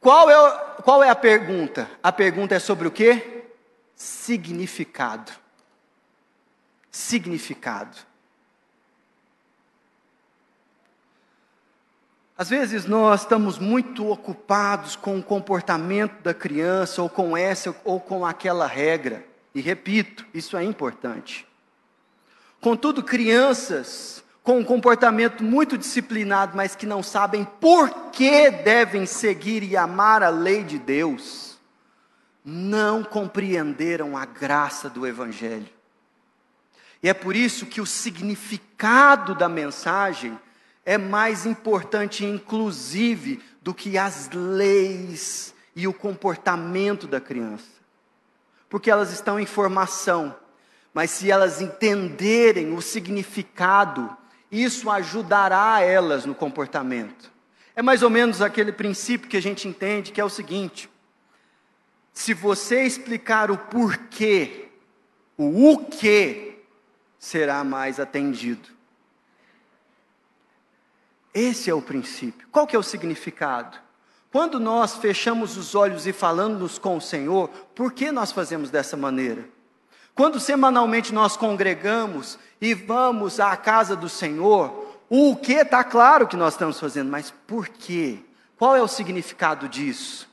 Qual 0.00 0.30
é, 0.30 0.58
qual 0.82 1.04
é 1.04 1.10
a 1.10 1.14
pergunta? 1.14 1.86
A 2.02 2.10
pergunta 2.10 2.54
é 2.54 2.58
sobre 2.58 2.88
o 2.88 2.90
que? 2.90 3.44
Significado. 3.94 5.30
Significado. 6.90 7.94
Às 12.38 12.50
vezes 12.50 12.84
nós 12.84 13.22
estamos 13.22 13.58
muito 13.58 14.10
ocupados 14.10 14.94
com 14.94 15.18
o 15.18 15.22
comportamento 15.22 16.20
da 16.22 16.34
criança, 16.34 17.00
ou 17.00 17.08
com 17.08 17.34
essa 17.34 17.74
ou 17.82 17.98
com 17.98 18.26
aquela 18.26 18.66
regra. 18.66 19.24
E 19.54 19.60
repito, 19.60 20.26
isso 20.34 20.54
é 20.56 20.62
importante. 20.62 21.46
Contudo, 22.60 23.02
crianças 23.02 24.22
com 24.42 24.58
um 24.58 24.64
comportamento 24.64 25.42
muito 25.42 25.78
disciplinado, 25.78 26.56
mas 26.56 26.76
que 26.76 26.86
não 26.86 27.02
sabem 27.02 27.44
por 27.44 28.10
que 28.12 28.50
devem 28.50 29.06
seguir 29.06 29.62
e 29.62 29.76
amar 29.76 30.22
a 30.22 30.28
lei 30.28 30.62
de 30.62 30.78
Deus, 30.78 31.58
não 32.44 33.02
compreenderam 33.02 34.16
a 34.16 34.24
graça 34.24 34.88
do 34.88 35.06
Evangelho. 35.06 35.68
E 37.02 37.08
é 37.08 37.14
por 37.14 37.34
isso 37.34 37.66
que 37.66 37.80
o 37.80 37.86
significado 37.86 39.34
da 39.34 39.48
mensagem 39.48 40.38
é 40.86 40.96
mais 40.96 41.44
importante, 41.44 42.24
inclusive, 42.24 43.42
do 43.60 43.74
que 43.74 43.98
as 43.98 44.30
leis 44.30 45.54
e 45.74 45.86
o 45.86 45.92
comportamento 45.92 47.06
da 47.06 47.20
criança. 47.20 47.66
Porque 48.70 48.90
elas 48.90 49.12
estão 49.12 49.38
em 49.38 49.44
formação, 49.44 50.34
mas 50.94 51.10
se 51.10 51.30
elas 51.30 51.60
entenderem 51.60 52.72
o 52.72 52.80
significado 52.80 54.16
isso 54.50 54.90
ajudará 54.90 55.80
elas 55.80 56.24
no 56.24 56.34
comportamento. 56.34 57.32
É 57.74 57.82
mais 57.82 58.02
ou 58.02 58.10
menos 58.10 58.40
aquele 58.40 58.72
princípio 58.72 59.28
que 59.28 59.36
a 59.36 59.42
gente 59.42 59.68
entende, 59.68 60.12
que 60.12 60.20
é 60.20 60.24
o 60.24 60.30
seguinte: 60.30 60.88
se 62.12 62.32
você 62.32 62.82
explicar 62.84 63.50
o 63.50 63.58
porquê, 63.58 64.68
o 65.36 65.72
o 65.72 65.84
que 65.84 66.58
será 67.18 67.62
mais 67.64 67.98
atendido. 67.98 68.75
Esse 71.36 71.68
é 71.68 71.74
o 71.74 71.82
princípio. 71.82 72.48
Qual 72.50 72.66
que 72.66 72.74
é 72.74 72.78
o 72.78 72.82
significado? 72.82 73.76
Quando 74.32 74.58
nós 74.58 74.96
fechamos 74.96 75.58
os 75.58 75.74
olhos 75.74 76.06
e 76.06 76.12
falamos 76.12 76.78
com 76.78 76.96
o 76.96 77.00
Senhor, 77.00 77.50
por 77.74 77.92
que 77.92 78.10
nós 78.10 78.32
fazemos 78.32 78.70
dessa 78.70 78.96
maneira? 78.96 79.46
Quando 80.14 80.40
semanalmente 80.40 81.12
nós 81.12 81.36
congregamos 81.36 82.38
e 82.58 82.72
vamos 82.72 83.38
à 83.38 83.54
casa 83.54 83.94
do 83.94 84.08
Senhor, 84.08 84.96
o 85.10 85.36
que 85.36 85.52
está 85.52 85.84
claro 85.84 86.26
que 86.26 86.38
nós 86.38 86.54
estamos 86.54 86.80
fazendo, 86.80 87.10
mas 87.10 87.30
por 87.46 87.68
quê? 87.68 88.20
Qual 88.56 88.74
é 88.74 88.80
o 88.80 88.88
significado 88.88 89.68
disso? 89.68 90.26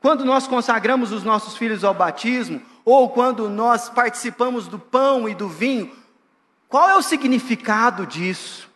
Quando 0.00 0.24
nós 0.24 0.48
consagramos 0.48 1.12
os 1.12 1.22
nossos 1.22 1.56
filhos 1.56 1.84
ao 1.84 1.94
batismo, 1.94 2.60
ou 2.84 3.10
quando 3.10 3.48
nós 3.48 3.88
participamos 3.88 4.66
do 4.66 4.76
pão 4.80 5.28
e 5.28 5.36
do 5.36 5.48
vinho, 5.48 5.92
qual 6.68 6.90
é 6.90 6.96
o 6.96 7.02
significado 7.02 8.04
disso? 8.04 8.67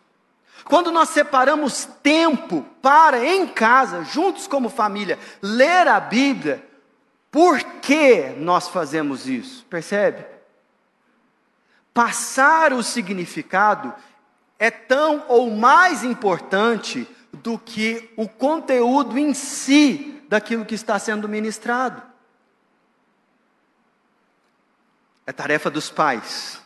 Quando 0.65 0.91
nós 0.91 1.09
separamos 1.09 1.85
tempo 2.01 2.65
para, 2.81 3.25
em 3.25 3.47
casa, 3.47 4.03
juntos 4.03 4.47
como 4.47 4.69
família, 4.69 5.19
ler 5.41 5.87
a 5.87 5.99
Bíblia, 5.99 6.65
por 7.29 7.61
que 7.81 8.29
nós 8.37 8.67
fazemos 8.67 9.27
isso? 9.27 9.65
Percebe? 9.69 10.25
Passar 11.93 12.73
o 12.73 12.81
significado 12.81 13.93
é 14.57 14.71
tão 14.71 15.25
ou 15.27 15.51
mais 15.51 16.03
importante 16.03 17.07
do 17.33 17.57
que 17.57 18.11
o 18.15 18.27
conteúdo 18.27 19.17
em 19.17 19.33
si 19.33 20.23
daquilo 20.29 20.65
que 20.65 20.75
está 20.75 20.97
sendo 20.97 21.27
ministrado. 21.27 22.01
É 25.25 25.31
tarefa 25.31 25.69
dos 25.69 25.89
pais. 25.89 26.61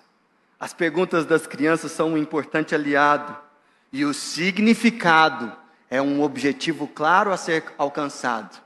As 0.59 0.73
perguntas 0.73 1.25
das 1.25 1.45
crianças 1.45 1.91
são 1.91 2.13
um 2.13 2.17
importante 2.17 2.73
aliado. 2.73 3.46
E 3.91 4.05
o 4.05 4.13
significado 4.13 5.51
é 5.89 6.01
um 6.01 6.21
objetivo 6.21 6.87
claro 6.87 7.31
a 7.31 7.37
ser 7.37 7.63
alcançado. 7.77 8.57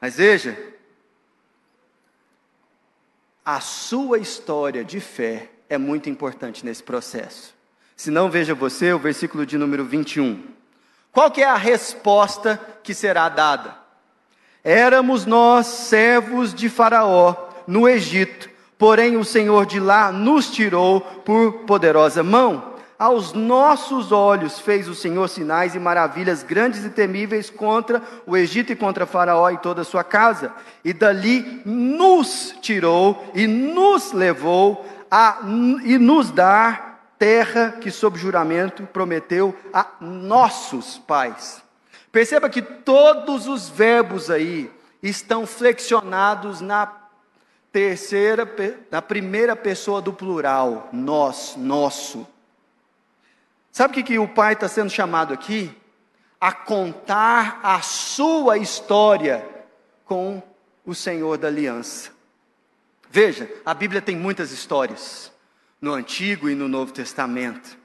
Mas 0.00 0.16
veja, 0.16 0.58
a 3.44 3.60
sua 3.60 4.18
história 4.18 4.84
de 4.84 5.00
fé 5.00 5.50
é 5.68 5.78
muito 5.78 6.10
importante 6.10 6.64
nesse 6.64 6.82
processo. 6.82 7.54
Se 7.96 8.10
não, 8.10 8.30
veja 8.30 8.54
você 8.54 8.92
o 8.92 8.98
versículo 8.98 9.44
de 9.44 9.58
número 9.58 9.84
21. 9.84 10.42
Qual 11.10 11.30
que 11.30 11.42
é 11.42 11.48
a 11.48 11.56
resposta 11.56 12.60
que 12.82 12.94
será 12.94 13.28
dada? 13.28 13.76
Éramos 14.62 15.24
nós 15.24 15.66
servos 15.66 16.52
de 16.52 16.68
Faraó 16.68 17.34
no 17.66 17.88
Egito, 17.88 18.50
porém 18.76 19.16
o 19.16 19.24
Senhor 19.24 19.66
de 19.66 19.80
lá 19.80 20.12
nos 20.12 20.50
tirou 20.50 21.00
por 21.00 21.64
poderosa 21.64 22.22
mão. 22.22 22.67
Aos 22.98 23.32
nossos 23.32 24.10
olhos 24.10 24.58
fez 24.58 24.88
o 24.88 24.94
Senhor 24.94 25.28
sinais 25.28 25.76
e 25.76 25.78
maravilhas 25.78 26.42
grandes 26.42 26.84
e 26.84 26.90
temíveis 26.90 27.48
contra 27.48 28.02
o 28.26 28.36
Egito 28.36 28.72
e 28.72 28.76
contra 28.76 29.06
Faraó 29.06 29.48
e 29.50 29.58
toda 29.58 29.82
a 29.82 29.84
sua 29.84 30.02
casa. 30.02 30.52
E 30.84 30.92
dali 30.92 31.62
nos 31.64 32.56
tirou 32.60 33.30
e 33.34 33.46
nos 33.46 34.12
levou 34.12 34.84
a, 35.08 35.38
e 35.84 35.96
nos 35.96 36.32
dar 36.32 37.14
terra 37.16 37.76
que, 37.80 37.88
sob 37.90 38.18
juramento, 38.18 38.82
prometeu 38.92 39.54
a 39.72 39.86
nossos 40.00 40.98
pais. 40.98 41.62
Perceba 42.10 42.50
que 42.50 42.62
todos 42.62 43.46
os 43.46 43.68
verbos 43.68 44.28
aí 44.28 44.68
estão 45.00 45.46
flexionados 45.46 46.60
na 46.60 46.92
terceira, 47.70 48.48
na 48.90 49.00
primeira 49.00 49.54
pessoa 49.54 50.00
do 50.02 50.12
plural, 50.12 50.88
nós, 50.92 51.54
nosso. 51.56 52.26
Sabe 53.78 53.92
o 53.92 53.94
que, 53.94 54.02
que 54.02 54.18
o 54.18 54.26
pai 54.26 54.54
está 54.54 54.66
sendo 54.66 54.90
chamado 54.90 55.32
aqui? 55.32 55.70
A 56.40 56.50
contar 56.50 57.60
a 57.62 57.80
sua 57.80 58.58
história 58.58 59.48
com 60.04 60.42
o 60.84 60.96
Senhor 60.96 61.38
da 61.38 61.46
aliança. 61.46 62.10
Veja, 63.08 63.48
a 63.64 63.72
Bíblia 63.72 64.02
tem 64.02 64.16
muitas 64.16 64.50
histórias, 64.50 65.30
no 65.80 65.94
Antigo 65.94 66.50
e 66.50 66.56
no 66.56 66.66
Novo 66.66 66.90
Testamento. 66.92 67.78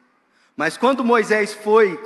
Mas 0.58 0.78
quando 0.78 1.04
Moisés 1.06 1.54
foi 1.54 2.04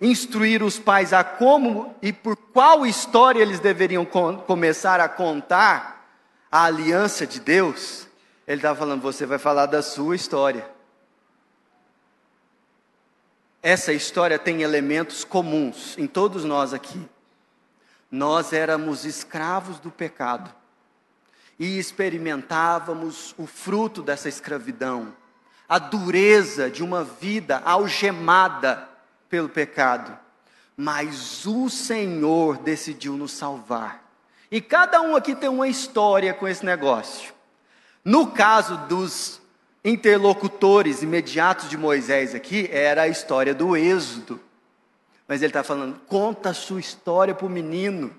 instruir 0.00 0.62
os 0.62 0.78
pais 0.78 1.12
a 1.12 1.24
como 1.24 1.92
e 2.00 2.12
por 2.12 2.36
qual 2.36 2.86
história 2.86 3.42
eles 3.42 3.58
deveriam 3.58 4.06
começar 4.46 5.00
a 5.00 5.08
contar 5.08 6.08
a 6.52 6.66
aliança 6.66 7.26
de 7.26 7.40
Deus, 7.40 8.06
ele 8.46 8.58
estava 8.58 8.78
falando: 8.78 9.02
você 9.02 9.26
vai 9.26 9.38
falar 9.38 9.66
da 9.66 9.82
sua 9.82 10.14
história. 10.14 10.73
Essa 13.64 13.94
história 13.94 14.38
tem 14.38 14.60
elementos 14.60 15.24
comuns 15.24 15.96
em 15.96 16.06
todos 16.06 16.44
nós 16.44 16.74
aqui. 16.74 17.00
Nós 18.10 18.52
éramos 18.52 19.06
escravos 19.06 19.80
do 19.80 19.90
pecado 19.90 20.54
e 21.58 21.78
experimentávamos 21.78 23.34
o 23.38 23.46
fruto 23.46 24.02
dessa 24.02 24.28
escravidão, 24.28 25.16
a 25.66 25.78
dureza 25.78 26.70
de 26.70 26.84
uma 26.84 27.02
vida 27.04 27.62
algemada 27.64 28.86
pelo 29.30 29.48
pecado. 29.48 30.14
Mas 30.76 31.46
o 31.46 31.70
Senhor 31.70 32.58
decidiu 32.58 33.14
nos 33.14 33.32
salvar. 33.32 34.04
E 34.50 34.60
cada 34.60 35.00
um 35.00 35.16
aqui 35.16 35.34
tem 35.34 35.48
uma 35.48 35.68
história 35.68 36.34
com 36.34 36.46
esse 36.46 36.66
negócio. 36.66 37.32
No 38.04 38.26
caso 38.26 38.76
dos 38.88 39.40
interlocutores 39.84 41.02
imediatos 41.02 41.68
de 41.68 41.76
Moisés 41.76 42.34
aqui, 42.34 42.68
era 42.72 43.02
a 43.02 43.08
história 43.08 43.54
do 43.54 43.76
Êxodo. 43.76 44.40
Mas 45.28 45.42
ele 45.42 45.50
está 45.50 45.62
falando, 45.62 46.00
conta 46.06 46.50
a 46.50 46.54
sua 46.54 46.80
história 46.80 47.34
para 47.34 47.46
o 47.46 47.50
menino. 47.50 48.10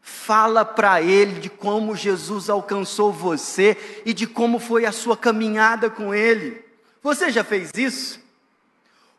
Fala 0.00 0.64
para 0.64 1.00
ele 1.00 1.40
de 1.40 1.48
como 1.48 1.96
Jesus 1.96 2.48
alcançou 2.48 3.12
você 3.12 3.76
e 4.04 4.12
de 4.12 4.26
como 4.26 4.58
foi 4.58 4.84
a 4.84 4.92
sua 4.92 5.16
caminhada 5.16 5.88
com 5.88 6.14
ele. 6.14 6.64
Você 7.02 7.30
já 7.30 7.44
fez 7.44 7.70
isso? 7.74 8.20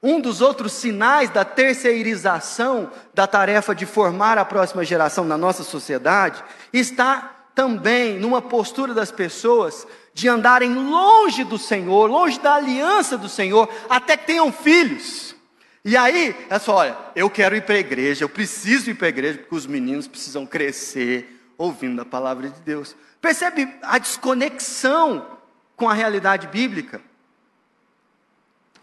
Um 0.02 0.20
dos 0.20 0.42
outros 0.42 0.74
sinais 0.74 1.32
da 1.32 1.44
terceirização 1.44 2.92
da 3.14 3.26
tarefa 3.26 3.74
de 3.74 3.88
formar 3.88 4.38
a 4.38 4.46
próxima 4.46 4.86
geração 4.86 5.26
na 5.26 5.38
nossa 5.38 5.64
sociedade 5.64 6.44
está 6.72 7.48
também 7.56 8.20
numa 8.20 8.42
postura 8.42 8.94
das 8.94 9.12
pessoas 9.12 9.88
de 10.16 10.30
andarem 10.30 10.74
longe 10.74 11.44
do 11.44 11.58
Senhor, 11.58 12.10
longe 12.10 12.40
da 12.40 12.54
aliança 12.56 13.18
do 13.18 13.28
Senhor, 13.28 13.70
até 13.90 14.16
que 14.16 14.26
tenham 14.26 14.50
filhos. 14.50 15.36
E 15.84 15.98
aí, 15.98 16.34
é 16.50 16.58
só, 16.58 16.76
olha, 16.76 16.98
eu 17.14 17.30
quero 17.30 17.54
ir 17.54 17.64
para 17.64 17.76
a 17.76 17.80
igreja, 17.80 18.24
eu 18.24 18.30
preciso 18.30 18.90
ir 18.90 18.94
para 18.94 19.08
a 19.08 19.10
igreja, 19.10 19.40
porque 19.40 19.54
os 19.54 19.68
meninos 19.68 20.08
precisam 20.08 20.46
crescer 20.46 21.46
ouvindo 21.58 22.02
a 22.02 22.06
palavra 22.06 22.48
de 22.48 22.62
Deus. 22.62 22.96
Percebe 23.20 23.70
a 23.82 23.98
desconexão 23.98 25.38
com 25.76 25.90
a 25.90 25.94
realidade 25.94 26.48
bíblica? 26.48 27.02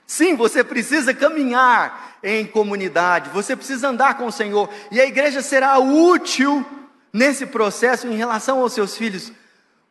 Sim, 0.07 0.37
você 0.37 0.63
precisa 0.63 1.15
caminhar 1.15 2.19
em 2.23 2.45
comunidade, 2.45 3.31
você 3.31 3.57
precisa 3.57 3.89
andar 3.89 4.19
com 4.19 4.27
o 4.27 4.33
Senhor, 4.33 4.69
e 4.91 5.01
a 5.01 5.07
igreja 5.07 5.41
será 5.41 5.79
útil 5.79 6.63
nesse 7.11 7.47
processo 7.47 8.07
em 8.07 8.17
relação 8.17 8.61
aos 8.61 8.75
seus 8.75 8.99
filhos. 8.99 9.33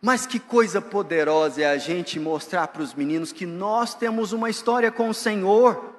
Mas 0.01 0.25
que 0.25 0.39
coisa 0.39 0.81
poderosa 0.81 1.61
é 1.61 1.65
a 1.69 1.77
gente 1.77 2.19
mostrar 2.19 2.67
para 2.69 2.81
os 2.81 2.93
meninos 2.93 3.31
que 3.31 3.45
nós 3.45 3.93
temos 3.93 4.33
uma 4.33 4.49
história 4.49 4.91
com 4.91 5.09
o 5.09 5.13
Senhor 5.13 5.91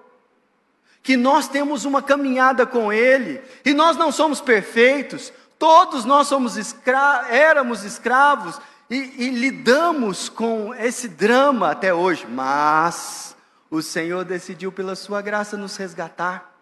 que 1.03 1.17
nós 1.17 1.49
temos 1.49 1.85
uma 1.85 2.01
caminhada 2.01 2.65
com 2.65 2.93
Ele, 2.93 3.43
e 3.65 3.75
nós 3.75 3.97
não 3.97 4.13
somos 4.13 4.41
perfeitos, 4.41 5.33
todos 5.59 6.05
nós 6.05 6.29
somos 6.29 6.57
escra 6.57 7.27
éramos 7.29 7.83
escravos 7.83 8.61
e, 8.89 9.27
e 9.27 9.31
lidamos 9.31 10.29
com 10.29 10.73
esse 10.75 11.09
drama 11.09 11.71
até 11.71 11.93
hoje, 11.93 12.27
mas 12.27 13.35
o 13.71 13.83
Senhor 13.83 14.25
decidiu, 14.25 14.71
pela 14.71 14.95
Sua 14.95 15.21
graça, 15.21 15.57
nos 15.57 15.77
resgatar. 15.77 16.53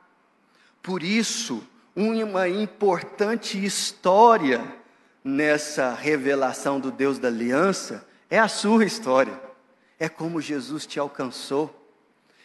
Por 0.83 1.03
isso, 1.03 1.63
uma 1.95 2.49
importante 2.49 3.63
história 3.63 4.80
nessa 5.23 5.93
revelação 5.93 6.81
do 6.81 6.91
Deus 6.91 7.19
da 7.19 7.29
aliança 7.29 8.07
é 8.29 8.39
a 8.39 8.49
sua 8.49 8.85
história. 8.85 9.39
É 9.99 10.09
como 10.09 10.41
Jesus 10.41 10.87
te 10.87 10.99
alcançou. 10.99 11.77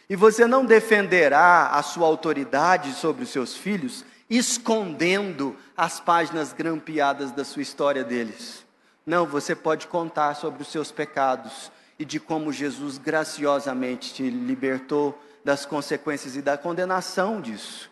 E 0.08 0.14
você 0.14 0.46
não 0.46 0.64
defenderá 0.64 1.68
a 1.68 1.82
sua 1.82 2.06
autoridade 2.06 2.92
sobre 2.92 3.24
os 3.24 3.30
seus 3.30 3.56
filhos 3.56 4.04
escondendo 4.28 5.56
as 5.76 6.00
páginas 6.00 6.52
grampeadas 6.52 7.30
da 7.30 7.44
sua 7.44 7.62
história 7.62 8.04
deles. 8.04 8.64
Não, 9.04 9.24
você 9.24 9.54
pode 9.54 9.86
contar 9.86 10.34
sobre 10.34 10.62
os 10.62 10.68
seus 10.68 10.90
pecados 10.90 11.70
e 11.98 12.04
de 12.04 12.18
como 12.18 12.52
Jesus 12.52 12.98
graciosamente 12.98 14.12
te 14.12 14.28
libertou 14.28 15.16
das 15.44 15.64
consequências 15.64 16.34
e 16.34 16.42
da 16.42 16.58
condenação 16.58 17.40
disso. 17.40 17.90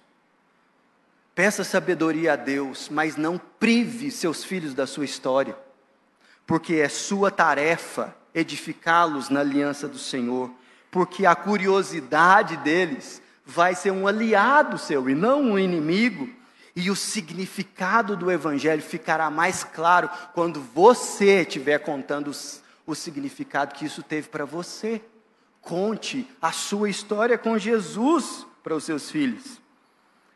Peça 1.35 1.65
sabedoria 1.65 2.35
a 2.35 2.37
Deus, 2.37 2.89
mas 2.89 3.17
não 3.17 3.39
prive 3.39 4.11
seus 4.11 4.45
filhos 4.45 4.73
da 4.73 4.87
sua 4.87 5.05
história, 5.05 5.57
porque 6.47 6.75
é 6.77 6.89
sua 6.89 7.31
tarefa 7.31 8.15
edificá-los 8.33 9.29
na 9.29 9.41
aliança 9.41 9.89
do 9.89 9.99
Senhor, 9.99 10.51
porque 10.91 11.27
a 11.27 11.35
curiosidade 11.35 12.57
deles 12.59 13.21
vai 13.45 13.75
ser 13.75 13.91
um 13.91 14.07
aliado 14.07 14.79
seu 14.79 15.11
e 15.11 15.15
não 15.15 15.43
um 15.43 15.59
inimigo 15.59 16.29
e 16.77 16.91
o 16.91 16.97
significado 16.97 18.17
do 18.17 18.31
Evangelho 18.31 18.83
ficará 18.83 19.31
mais 19.31 19.63
claro 19.63 20.09
quando 20.35 20.61
você 20.61 21.43
estiver 21.43 21.79
contando 21.79 22.33
o 22.87 22.95
significado 22.95 23.75
que 23.75 23.85
isso 23.85 24.03
teve 24.03 24.29
para 24.29 24.45
você. 24.45 25.01
Conte 25.61 26.29
a 26.43 26.51
sua 26.53 26.91
história 26.91 27.39
com 27.39 27.57
Jesus 27.59 28.47
para 28.63 28.75
os 28.75 28.85
seus 28.85 29.11
filhos. 29.11 29.64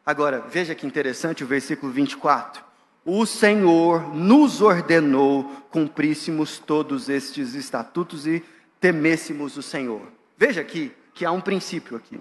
Agora, 0.09 0.41
veja 0.41 0.75
que 0.75 0.87
interessante 0.87 1.45
o 1.45 1.47
versículo 1.47 1.93
24. 1.93 2.65
O 3.05 3.27
Senhor 3.27 4.15
nos 4.15 4.63
ordenou 4.63 5.45
cumpríssemos 5.71 6.59
todos 6.59 7.11
estes 7.11 7.53
estatutos 7.53 8.27
e 8.27 8.43
temêssemos 8.81 9.59
o 9.59 9.63
Senhor. 9.63 10.01
Veja 10.35 10.63
aqui 10.63 10.95
que 11.13 11.27
há 11.27 11.31
um 11.31 11.43
princípio 11.43 11.95
aqui. 11.95 12.19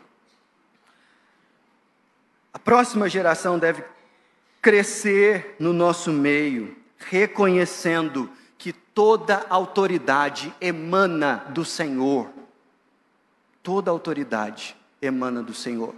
A 2.52 2.60
próxima 2.60 3.08
geração 3.08 3.58
deve 3.58 3.86
crescer 4.62 5.56
no 5.58 5.71
nosso 5.71 6.12
meio, 6.12 6.76
reconhecendo 6.97 8.30
que 8.58 8.73
toda 8.73 9.45
autoridade 9.50 10.54
emana 10.60 11.45
do 11.52 11.63
Senhor. 11.63 12.28
Toda 13.63 13.89
autoridade 13.91 14.76
emana 15.02 15.41
do 15.41 15.54
Senhor. 15.54 15.95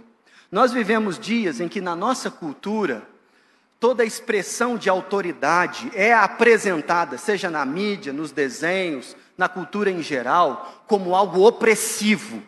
Nós 0.50 0.72
vivemos 0.72 1.18
dias 1.18 1.60
em 1.60 1.68
que 1.68 1.80
na 1.80 1.94
nossa 1.94 2.30
cultura, 2.30 3.02
toda 3.78 4.04
expressão 4.04 4.76
de 4.76 4.90
autoridade 4.90 5.90
é 5.94 6.12
apresentada, 6.12 7.16
seja 7.16 7.48
na 7.48 7.64
mídia, 7.64 8.12
nos 8.12 8.32
desenhos, 8.32 9.16
na 9.38 9.48
cultura 9.48 9.90
em 9.90 10.02
geral, 10.02 10.84
como 10.86 11.14
algo 11.14 11.46
opressivo, 11.46 12.42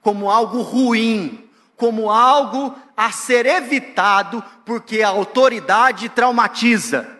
como 0.00 0.30
algo 0.30 0.62
ruim, 0.62 1.50
como 1.76 2.10
algo 2.10 2.74
a 2.96 3.10
ser 3.10 3.46
evitado, 3.46 4.44
porque 4.64 5.02
a 5.02 5.08
autoridade 5.08 6.08
traumatiza. 6.08 7.18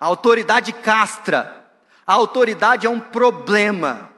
A 0.00 0.06
autoridade 0.06 0.72
castra. 0.72 1.66
A 2.06 2.14
autoridade 2.14 2.86
é 2.86 2.90
um 2.90 3.00
problema. 3.00 4.10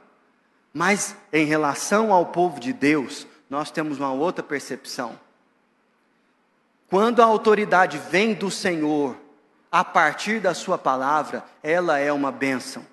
Mas 0.73 1.15
em 1.33 1.45
relação 1.45 2.13
ao 2.13 2.27
povo 2.27 2.59
de 2.59 2.71
Deus, 2.71 3.27
nós 3.51 3.69
temos 3.69 3.99
uma 3.99 4.13
outra 4.13 4.41
percepção. 4.41 5.19
Quando 6.89 7.21
a 7.21 7.25
autoridade 7.25 7.97
vem 8.09 8.33
do 8.33 8.49
Senhor, 8.49 9.17
a 9.69 9.83
partir 9.83 10.39
da 10.39 10.53
Sua 10.53 10.77
palavra, 10.77 11.43
ela 11.61 11.99
é 11.99 12.13
uma 12.13 12.31
bênção. 12.31 12.85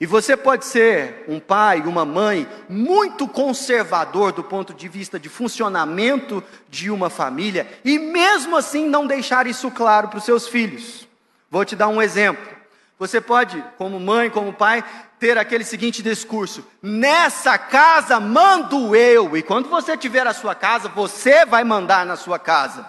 E 0.00 0.06
você 0.06 0.36
pode 0.36 0.64
ser 0.64 1.24
um 1.28 1.38
pai, 1.38 1.82
uma 1.82 2.04
mãe 2.04 2.48
muito 2.68 3.28
conservador 3.28 4.32
do 4.32 4.42
ponto 4.42 4.74
de 4.74 4.88
vista 4.88 5.20
de 5.20 5.28
funcionamento 5.28 6.42
de 6.68 6.90
uma 6.90 7.08
família 7.08 7.68
e 7.84 7.96
mesmo 7.96 8.56
assim 8.56 8.88
não 8.88 9.06
deixar 9.06 9.46
isso 9.46 9.70
claro 9.70 10.08
para 10.08 10.18
os 10.18 10.24
seus 10.24 10.48
filhos. 10.48 11.06
Vou 11.48 11.64
te 11.64 11.76
dar 11.76 11.86
um 11.86 12.02
exemplo. 12.02 12.53
Você 12.98 13.20
pode, 13.20 13.62
como 13.76 13.98
mãe, 13.98 14.30
como 14.30 14.52
pai, 14.52 14.84
ter 15.18 15.36
aquele 15.36 15.64
seguinte 15.64 16.02
discurso: 16.02 16.66
Nessa 16.82 17.58
casa 17.58 18.20
mando 18.20 18.94
eu, 18.94 19.36
e 19.36 19.42
quando 19.42 19.68
você 19.68 19.96
tiver 19.96 20.26
a 20.26 20.34
sua 20.34 20.54
casa, 20.54 20.88
você 20.88 21.44
vai 21.44 21.64
mandar 21.64 22.06
na 22.06 22.16
sua 22.16 22.38
casa. 22.38 22.88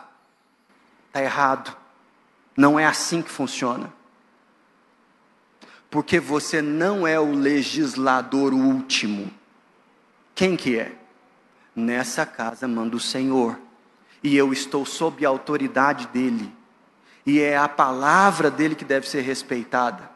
Está 1.08 1.22
errado. 1.22 1.76
Não 2.56 2.80
é 2.80 2.86
assim 2.86 3.22
que 3.22 3.30
funciona 3.30 3.91
porque 5.96 6.20
você 6.20 6.62
não 6.62 7.08
é 7.08 7.18
o 7.18 7.32
legislador 7.32 8.54
último. 8.54 9.32
Quem 10.36 10.58
que 10.58 10.78
é? 10.78 10.94
Nessa 11.74 12.26
casa 12.26 12.68
manda 12.68 12.98
o 12.98 13.00
Senhor, 13.00 13.58
e 14.22 14.36
eu 14.36 14.52
estou 14.52 14.86
sob 14.86 15.26
a 15.26 15.30
autoridade 15.30 16.08
dele, 16.08 16.54
e 17.26 17.40
é 17.42 17.58
a 17.58 17.68
palavra 17.68 18.52
dele 18.52 18.76
que 18.76 18.86
deve 18.86 19.10
ser 19.10 19.22
respeitada. 19.22 20.10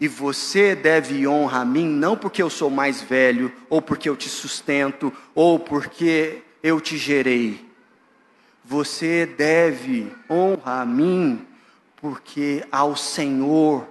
E 0.00 0.06
você 0.06 0.76
deve 0.76 1.26
honrar 1.26 1.62
a 1.62 1.64
mim, 1.64 1.88
não 1.88 2.16
porque 2.16 2.40
eu 2.40 2.48
sou 2.48 2.70
mais 2.70 3.00
velho, 3.00 3.52
ou 3.68 3.82
porque 3.82 4.08
eu 4.08 4.16
te 4.16 4.28
sustento, 4.28 5.12
ou 5.34 5.58
porque 5.58 6.42
eu 6.62 6.80
te 6.80 6.96
gerei. 6.96 7.68
Você 8.64 9.26
deve 9.26 10.12
honrar 10.30 10.82
a 10.82 10.86
mim, 10.86 11.44
porque 11.96 12.64
ao 12.70 12.94
Senhor 12.94 13.88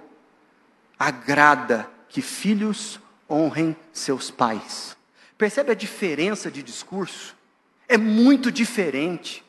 agrada 0.98 1.88
que 2.08 2.22
filhos 2.22 2.98
honrem 3.28 3.76
seus 3.92 4.30
pais. 4.30 4.96
Percebe 5.36 5.72
a 5.72 5.74
diferença 5.74 6.50
de 6.50 6.62
discurso? 6.62 7.36
É 7.86 7.98
muito 7.98 8.50
diferente. 8.50 9.44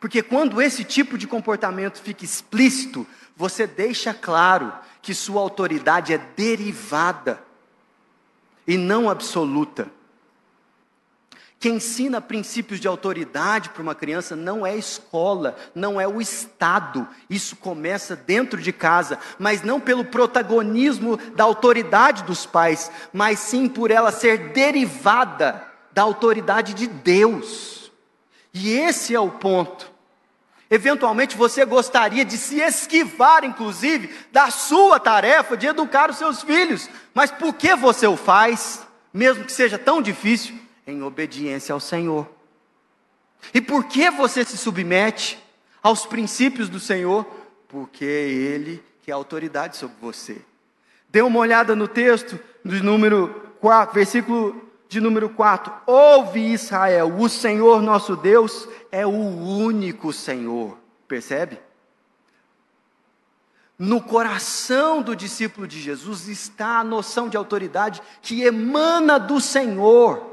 Porque 0.00 0.22
quando 0.22 0.62
esse 0.62 0.82
tipo 0.82 1.18
de 1.18 1.26
comportamento 1.26 2.00
fica 2.00 2.24
explícito, 2.24 3.06
você 3.36 3.66
deixa 3.66 4.14
claro 4.14 4.72
que 5.02 5.14
sua 5.14 5.42
autoridade 5.42 6.14
é 6.14 6.18
derivada 6.18 7.42
e 8.66 8.78
não 8.78 9.10
absoluta. 9.10 9.88
Quem 11.58 11.74
ensina 11.74 12.22
princípios 12.22 12.80
de 12.80 12.88
autoridade 12.88 13.68
para 13.68 13.82
uma 13.82 13.94
criança 13.94 14.34
não 14.34 14.66
é 14.66 14.70
a 14.70 14.76
escola, 14.76 15.54
não 15.74 16.00
é 16.00 16.08
o 16.08 16.18
Estado. 16.18 17.06
Isso 17.28 17.54
começa 17.54 18.16
dentro 18.16 18.62
de 18.62 18.72
casa, 18.72 19.18
mas 19.38 19.60
não 19.60 19.78
pelo 19.78 20.06
protagonismo 20.06 21.18
da 21.36 21.44
autoridade 21.44 22.24
dos 22.24 22.46
pais, 22.46 22.90
mas 23.12 23.40
sim 23.40 23.68
por 23.68 23.90
ela 23.90 24.10
ser 24.10 24.52
derivada 24.52 25.62
da 25.92 26.00
autoridade 26.00 26.72
de 26.72 26.86
Deus. 26.86 27.92
E 28.54 28.70
esse 28.70 29.14
é 29.14 29.20
o 29.20 29.30
ponto. 29.30 29.89
Eventualmente 30.70 31.36
você 31.36 31.64
gostaria 31.64 32.24
de 32.24 32.38
se 32.38 32.60
esquivar, 32.60 33.44
inclusive, 33.44 34.14
da 34.30 34.50
sua 34.50 35.00
tarefa 35.00 35.56
de 35.56 35.66
educar 35.66 36.08
os 36.08 36.16
seus 36.16 36.42
filhos, 36.42 36.88
mas 37.12 37.30
por 37.30 37.54
que 37.54 37.74
você 37.74 38.06
o 38.06 38.16
faz, 38.16 38.86
mesmo 39.12 39.44
que 39.44 39.52
seja 39.52 39.76
tão 39.76 40.00
difícil? 40.00 40.60
em 40.90 41.02
obediência 41.02 41.72
ao 41.72 41.80
Senhor. 41.80 42.28
E 43.54 43.60
por 43.60 43.84
que 43.84 44.10
você 44.10 44.44
se 44.44 44.58
submete 44.58 45.38
aos 45.82 46.04
princípios 46.04 46.68
do 46.68 46.80
Senhor? 46.80 47.24
Porque 47.68 48.04
é 48.04 48.28
Ele 48.28 48.82
que 49.02 49.10
é 49.10 49.14
autoridade 49.14 49.76
sobre 49.76 49.96
você. 50.00 50.42
Dê 51.08 51.22
uma 51.22 51.38
olhada 51.38 51.74
no 51.74 51.88
texto 51.88 52.38
do 52.64 52.82
número 52.82 53.52
4, 53.60 53.94
versículo 53.94 54.69
de 54.90 55.00
número 55.00 55.30
4. 55.30 55.72
Ouve 55.86 56.40
Israel, 56.52 57.14
o 57.16 57.28
Senhor 57.28 57.80
nosso 57.80 58.16
Deus 58.16 58.68
é 58.90 59.06
o 59.06 59.10
único 59.10 60.12
Senhor. 60.12 60.76
Percebe? 61.06 61.60
No 63.78 64.02
coração 64.02 65.00
do 65.00 65.14
discípulo 65.14 65.68
de 65.68 65.80
Jesus 65.80 66.26
está 66.26 66.80
a 66.80 66.84
noção 66.84 67.28
de 67.28 67.36
autoridade 67.36 68.02
que 68.20 68.42
emana 68.42 69.16
do 69.16 69.40
Senhor. 69.40 70.28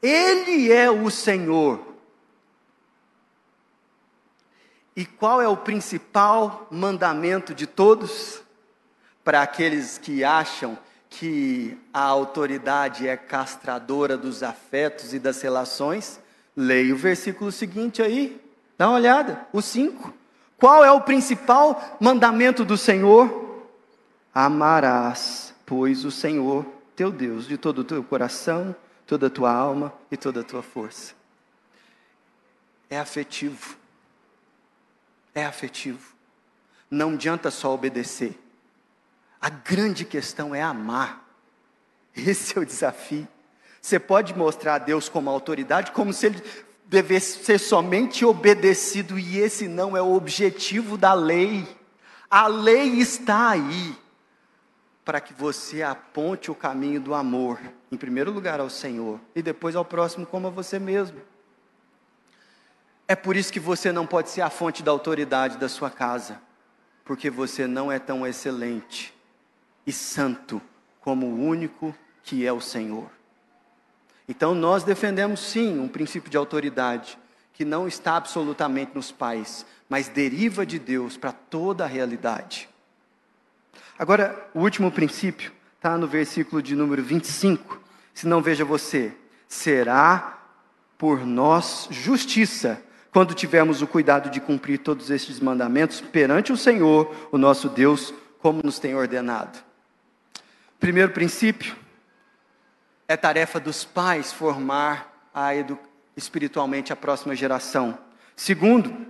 Ele 0.00 0.72
é 0.72 0.90
o 0.90 1.10
Senhor. 1.10 1.86
E 4.96 5.04
qual 5.04 5.42
é 5.42 5.46
o 5.46 5.58
principal 5.58 6.66
mandamento 6.70 7.54
de 7.54 7.66
todos? 7.66 8.42
Para 9.22 9.42
aqueles 9.42 9.98
que 9.98 10.24
acham 10.24 10.78
que 11.10 11.76
a 11.92 12.02
autoridade 12.02 13.08
é 13.08 13.16
castradora 13.16 14.16
dos 14.16 14.42
afetos 14.42 15.14
e 15.14 15.18
das 15.18 15.40
relações, 15.40 16.20
leia 16.56 16.94
o 16.94 16.98
versículo 16.98 17.50
seguinte 17.50 18.02
aí, 18.02 18.40
dá 18.76 18.88
uma 18.88 18.96
olhada, 18.96 19.46
o 19.52 19.62
5. 19.62 20.14
Qual 20.56 20.84
é 20.84 20.90
o 20.90 21.00
principal 21.00 21.96
mandamento 22.00 22.64
do 22.64 22.76
Senhor? 22.76 23.64
Amarás, 24.34 25.54
pois, 25.64 26.04
o 26.04 26.10
Senhor, 26.10 26.66
teu 26.94 27.10
Deus 27.10 27.46
de 27.46 27.56
todo 27.56 27.80
o 27.80 27.84
teu 27.84 28.02
coração, 28.02 28.74
toda 29.06 29.28
a 29.28 29.30
tua 29.30 29.52
alma 29.52 29.92
e 30.10 30.16
toda 30.16 30.40
a 30.40 30.44
tua 30.44 30.62
força. 30.62 31.14
É 32.90 32.98
afetivo. 32.98 33.76
É 35.34 35.44
afetivo. 35.44 36.14
Não 36.90 37.12
adianta 37.12 37.50
só 37.50 37.72
obedecer. 37.72 38.38
A 39.40 39.48
grande 39.48 40.04
questão 40.04 40.54
é 40.54 40.62
amar. 40.62 41.24
Esse 42.14 42.58
é 42.58 42.60
o 42.60 42.66
desafio. 42.66 43.26
Você 43.80 43.98
pode 43.98 44.34
mostrar 44.34 44.74
a 44.74 44.78
Deus 44.78 45.08
como 45.08 45.30
autoridade, 45.30 45.92
como 45.92 46.12
se 46.12 46.26
ele 46.26 46.42
devesse 46.84 47.44
ser 47.44 47.58
somente 47.58 48.24
obedecido, 48.24 49.18
e 49.18 49.38
esse 49.38 49.68
não 49.68 49.96
é 49.96 50.02
o 50.02 50.14
objetivo 50.14 50.98
da 50.98 51.14
lei. 51.14 51.66
A 52.28 52.46
lei 52.46 52.98
está 52.98 53.50
aí 53.50 53.96
para 55.04 55.20
que 55.20 55.32
você 55.32 55.82
aponte 55.82 56.50
o 56.50 56.54
caminho 56.54 57.00
do 57.00 57.14
amor, 57.14 57.58
em 57.90 57.96
primeiro 57.96 58.30
lugar 58.30 58.60
ao 58.60 58.68
Senhor 58.68 59.18
e 59.34 59.40
depois 59.40 59.74
ao 59.74 59.84
próximo 59.84 60.26
como 60.26 60.48
a 60.48 60.50
você 60.50 60.78
mesmo. 60.78 61.18
É 63.06 63.16
por 63.16 63.36
isso 63.36 63.50
que 63.50 63.60
você 63.60 63.90
não 63.90 64.06
pode 64.06 64.28
ser 64.28 64.42
a 64.42 64.50
fonte 64.50 64.82
da 64.82 64.90
autoridade 64.90 65.56
da 65.56 65.68
sua 65.68 65.90
casa, 65.90 66.38
porque 67.04 67.30
você 67.30 67.66
não 67.66 67.90
é 67.90 67.98
tão 67.98 68.26
excelente 68.26 69.17
e 69.88 69.92
santo 69.92 70.60
como 71.00 71.26
o 71.26 71.42
único 71.42 71.96
que 72.22 72.46
é 72.46 72.52
o 72.52 72.60
Senhor. 72.60 73.08
Então 74.28 74.54
nós 74.54 74.84
defendemos 74.84 75.40
sim 75.40 75.78
um 75.80 75.88
princípio 75.88 76.30
de 76.30 76.36
autoridade 76.36 77.18
que 77.54 77.64
não 77.64 77.88
está 77.88 78.16
absolutamente 78.16 78.92
nos 78.94 79.10
pais, 79.10 79.64
mas 79.88 80.08
deriva 80.08 80.66
de 80.66 80.78
Deus 80.78 81.16
para 81.16 81.32
toda 81.32 81.84
a 81.84 81.86
realidade. 81.86 82.68
Agora, 83.98 84.50
o 84.52 84.60
último 84.60 84.92
princípio 84.92 85.50
está 85.76 85.96
no 85.96 86.06
versículo 86.06 86.62
de 86.62 86.76
número 86.76 87.02
25. 87.02 87.80
Se 88.12 88.28
não 88.28 88.42
veja 88.42 88.66
você, 88.66 89.16
será 89.48 90.38
por 90.98 91.24
nós 91.24 91.88
justiça 91.90 92.80
quando 93.10 93.32
tivermos 93.32 93.80
o 93.80 93.86
cuidado 93.86 94.28
de 94.28 94.38
cumprir 94.38 94.80
todos 94.80 95.08
estes 95.08 95.40
mandamentos 95.40 96.02
perante 96.02 96.52
o 96.52 96.58
Senhor, 96.58 97.28
o 97.32 97.38
nosso 97.38 97.70
Deus, 97.70 98.12
como 98.38 98.60
nos 98.62 98.78
tem 98.78 98.94
ordenado. 98.94 99.67
Primeiro 100.78 101.12
princípio, 101.12 101.76
é 103.08 103.16
tarefa 103.16 103.58
dos 103.58 103.84
pais 103.84 104.32
formar 104.32 105.30
a 105.34 105.50
espiritualmente 106.16 106.92
a 106.92 106.96
próxima 106.96 107.34
geração. 107.34 107.98
Segundo, 108.36 109.06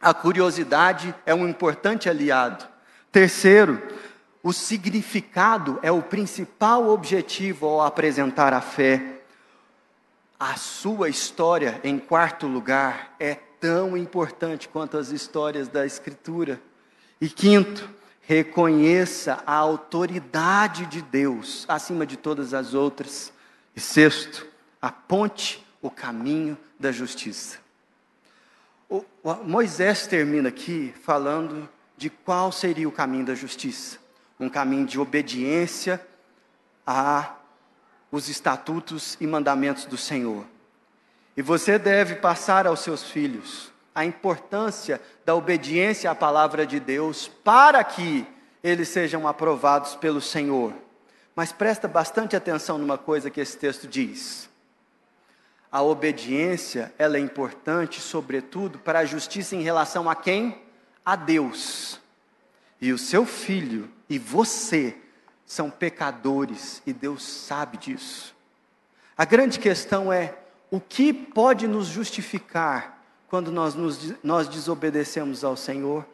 a 0.00 0.14
curiosidade 0.14 1.14
é 1.26 1.34
um 1.34 1.48
importante 1.48 2.08
aliado. 2.08 2.66
Terceiro, 3.10 3.82
o 4.42 4.52
significado 4.52 5.80
é 5.82 5.90
o 5.90 6.02
principal 6.02 6.88
objetivo 6.88 7.66
ao 7.66 7.80
apresentar 7.82 8.52
a 8.52 8.60
fé. 8.60 9.22
A 10.38 10.56
sua 10.56 11.08
história, 11.08 11.80
em 11.82 11.98
quarto 11.98 12.46
lugar, 12.46 13.14
é 13.18 13.34
tão 13.34 13.96
importante 13.96 14.68
quanto 14.68 14.96
as 14.96 15.10
histórias 15.10 15.66
da 15.66 15.84
Escritura. 15.84 16.60
E 17.20 17.28
quinto, 17.28 17.90
reconheça 18.28 19.42
a 19.46 19.54
autoridade 19.54 20.84
de 20.84 21.00
Deus 21.00 21.64
acima 21.66 22.04
de 22.04 22.14
todas 22.14 22.52
as 22.52 22.74
outras. 22.74 23.32
E 23.74 23.80
sexto, 23.80 24.46
aponte 24.82 25.66
o 25.80 25.90
caminho 25.90 26.54
da 26.78 26.92
justiça. 26.92 27.56
O, 28.86 29.02
o, 29.22 29.34
Moisés 29.44 30.06
termina 30.06 30.50
aqui 30.50 30.92
falando 31.02 31.66
de 31.96 32.10
qual 32.10 32.52
seria 32.52 32.86
o 32.86 32.92
caminho 32.92 33.24
da 33.24 33.34
justiça. 33.34 33.96
Um 34.38 34.50
caminho 34.50 34.84
de 34.84 35.00
obediência 35.00 35.98
a 36.86 37.34
os 38.12 38.28
estatutos 38.28 39.16
e 39.18 39.26
mandamentos 39.26 39.86
do 39.86 39.96
Senhor. 39.96 40.44
E 41.34 41.40
você 41.40 41.78
deve 41.78 42.16
passar 42.16 42.66
aos 42.66 42.80
seus 42.80 43.04
filhos 43.04 43.72
a 43.98 44.04
importância 44.04 45.00
da 45.26 45.34
obediência 45.34 46.08
à 46.08 46.14
palavra 46.14 46.64
de 46.64 46.78
Deus 46.78 47.26
para 47.42 47.82
que 47.82 48.24
eles 48.62 48.88
sejam 48.88 49.26
aprovados 49.26 49.96
pelo 49.96 50.20
Senhor. 50.20 50.72
Mas 51.34 51.50
presta 51.50 51.88
bastante 51.88 52.36
atenção 52.36 52.78
numa 52.78 52.96
coisa 52.96 53.28
que 53.28 53.40
esse 53.40 53.56
texto 53.56 53.88
diz. 53.88 54.48
A 55.70 55.82
obediência, 55.82 56.94
ela 56.96 57.16
é 57.16 57.20
importante, 57.20 58.00
sobretudo, 58.00 58.78
para 58.78 59.00
a 59.00 59.04
justiça 59.04 59.56
em 59.56 59.62
relação 59.62 60.08
a 60.08 60.14
quem? 60.14 60.62
A 61.04 61.16
Deus. 61.16 62.00
E 62.80 62.92
o 62.92 62.98
seu 62.98 63.26
filho 63.26 63.90
e 64.08 64.16
você 64.16 64.96
são 65.44 65.72
pecadores 65.72 66.80
e 66.86 66.92
Deus 66.92 67.24
sabe 67.24 67.76
disso. 67.76 68.32
A 69.16 69.24
grande 69.24 69.58
questão 69.58 70.12
é: 70.12 70.38
o 70.70 70.80
que 70.80 71.12
pode 71.12 71.66
nos 71.66 71.88
justificar 71.88 72.97
quando 73.28 73.52
nós, 73.52 73.74
nos, 73.74 74.14
nós 74.22 74.48
desobedecemos 74.48 75.44
ao 75.44 75.56
Senhor? 75.56 76.06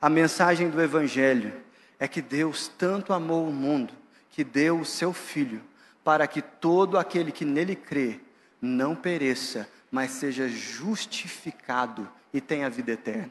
A 0.00 0.10
mensagem 0.10 0.68
do 0.68 0.82
Evangelho 0.82 1.52
é 1.98 2.08
que 2.08 2.20
Deus 2.20 2.68
tanto 2.68 3.12
amou 3.12 3.48
o 3.48 3.52
mundo 3.52 3.92
que 4.30 4.42
deu 4.42 4.80
o 4.80 4.84
seu 4.84 5.12
Filho, 5.12 5.62
para 6.02 6.26
que 6.26 6.42
todo 6.42 6.98
aquele 6.98 7.30
que 7.30 7.44
nele 7.44 7.76
crê 7.76 8.20
não 8.60 8.94
pereça, 8.94 9.68
mas 9.90 10.10
seja 10.10 10.48
justificado 10.48 12.08
e 12.32 12.40
tenha 12.40 12.68
vida 12.68 12.92
eterna. 12.92 13.30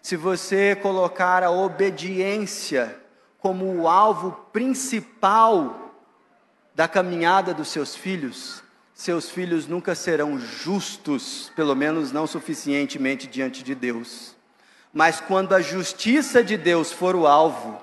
Se 0.00 0.16
você 0.16 0.76
colocar 0.76 1.42
a 1.42 1.50
obediência 1.50 2.96
como 3.40 3.66
o 3.74 3.88
alvo 3.88 4.30
principal 4.52 5.92
da 6.74 6.86
caminhada 6.86 7.52
dos 7.52 7.68
seus 7.68 7.96
filhos, 7.96 8.62
seus 8.96 9.28
filhos 9.28 9.66
nunca 9.66 9.94
serão 9.94 10.38
justos, 10.38 11.52
pelo 11.54 11.76
menos 11.76 12.12
não 12.12 12.26
suficientemente 12.26 13.26
diante 13.26 13.62
de 13.62 13.74
Deus. 13.74 14.34
Mas 14.90 15.20
quando 15.20 15.54
a 15.54 15.60
justiça 15.60 16.42
de 16.42 16.56
Deus 16.56 16.90
for 16.90 17.14
o 17.14 17.26
alvo, 17.26 17.78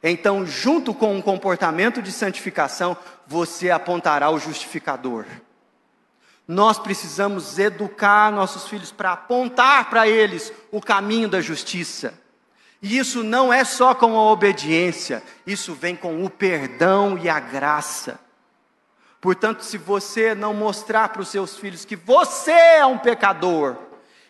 então, 0.00 0.46
junto 0.46 0.94
com 0.94 1.16
um 1.16 1.20
comportamento 1.20 2.00
de 2.00 2.12
santificação, 2.12 2.96
você 3.26 3.72
apontará 3.72 4.30
o 4.30 4.38
justificador. 4.38 5.26
Nós 6.46 6.78
precisamos 6.78 7.58
educar 7.58 8.30
nossos 8.30 8.68
filhos 8.68 8.92
para 8.92 9.12
apontar 9.12 9.90
para 9.90 10.06
eles 10.06 10.52
o 10.70 10.80
caminho 10.80 11.28
da 11.28 11.40
justiça. 11.40 12.14
E 12.80 12.98
isso 12.98 13.24
não 13.24 13.52
é 13.52 13.64
só 13.64 13.96
com 13.96 14.16
a 14.16 14.30
obediência, 14.30 15.24
isso 15.44 15.74
vem 15.74 15.96
com 15.96 16.24
o 16.24 16.30
perdão 16.30 17.18
e 17.18 17.28
a 17.28 17.40
graça. 17.40 18.20
Portanto, 19.22 19.62
se 19.62 19.78
você 19.78 20.34
não 20.34 20.52
mostrar 20.52 21.10
para 21.10 21.22
os 21.22 21.28
seus 21.28 21.56
filhos 21.56 21.84
que 21.84 21.94
você 21.94 22.50
é 22.50 22.84
um 22.84 22.98
pecador, 22.98 23.76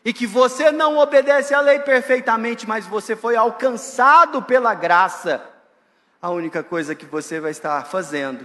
e 0.04 0.12
que 0.12 0.26
você 0.26 0.70
não 0.70 0.98
obedece 0.98 1.54
à 1.54 1.62
lei 1.62 1.78
perfeitamente, 1.78 2.68
mas 2.68 2.86
você 2.86 3.16
foi 3.16 3.34
alcançado 3.34 4.42
pela 4.42 4.74
graça, 4.74 5.42
a 6.20 6.28
única 6.28 6.62
coisa 6.62 6.94
que 6.94 7.06
você 7.06 7.40
vai 7.40 7.52
estar 7.52 7.82
fazendo, 7.86 8.44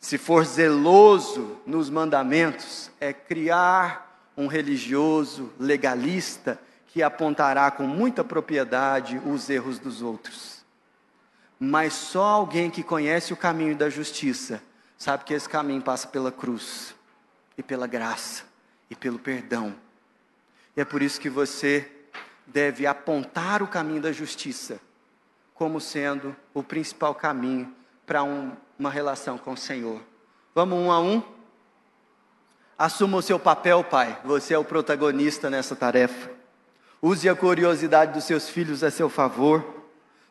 se 0.00 0.18
for 0.18 0.44
zeloso 0.44 1.60
nos 1.64 1.88
mandamentos, 1.88 2.90
é 3.00 3.12
criar 3.12 4.32
um 4.36 4.48
religioso 4.48 5.52
legalista 5.60 6.58
que 6.88 7.04
apontará 7.04 7.70
com 7.70 7.84
muita 7.84 8.24
propriedade 8.24 9.20
os 9.24 9.48
erros 9.48 9.78
dos 9.78 10.02
outros. 10.02 10.64
Mas 11.60 11.92
só 11.92 12.24
alguém 12.24 12.68
que 12.68 12.82
conhece 12.82 13.32
o 13.32 13.36
caminho 13.36 13.76
da 13.76 13.88
justiça 13.88 14.60
sabe 15.02 15.24
que 15.24 15.34
esse 15.34 15.48
caminho 15.48 15.82
passa 15.82 16.06
pela 16.06 16.30
cruz, 16.30 16.94
e 17.56 17.62
pela 17.62 17.86
graça, 17.86 18.44
e 18.88 18.94
pelo 18.94 19.18
perdão 19.18 19.74
e 20.76 20.80
é 20.80 20.84
por 20.84 21.02
isso 21.02 21.20
que 21.20 21.28
você 21.28 21.90
deve 22.46 22.86
apontar 22.86 23.62
o 23.62 23.68
caminho 23.68 24.00
da 24.00 24.12
justiça 24.12 24.80
como 25.54 25.80
sendo 25.80 26.34
o 26.54 26.62
principal 26.62 27.14
caminho 27.14 27.72
para 28.06 28.22
um, 28.22 28.52
uma 28.78 28.90
relação 28.90 29.38
com 29.38 29.52
o 29.52 29.56
Senhor. 29.56 30.00
Vamos 30.54 30.78
um 30.78 30.90
a 30.90 30.98
um? 30.98 31.22
Assuma 32.76 33.18
o 33.18 33.22
seu 33.22 33.38
papel, 33.38 33.84
pai. 33.84 34.18
Você 34.24 34.54
é 34.54 34.58
o 34.58 34.64
protagonista 34.64 35.48
nessa 35.48 35.76
tarefa. 35.76 36.30
Use 37.00 37.28
a 37.28 37.36
curiosidade 37.36 38.12
dos 38.12 38.24
seus 38.24 38.48
filhos 38.48 38.82
a 38.82 38.90
seu 38.90 39.08
favor. 39.08 39.84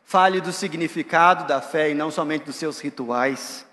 Fale 0.04 0.40
do 0.40 0.52
significado 0.52 1.46
da 1.46 1.62
fé 1.62 1.90
e 1.90 1.94
não 1.94 2.10
somente 2.10 2.44
dos 2.44 2.56
seus 2.56 2.80
rituais. 2.80 3.64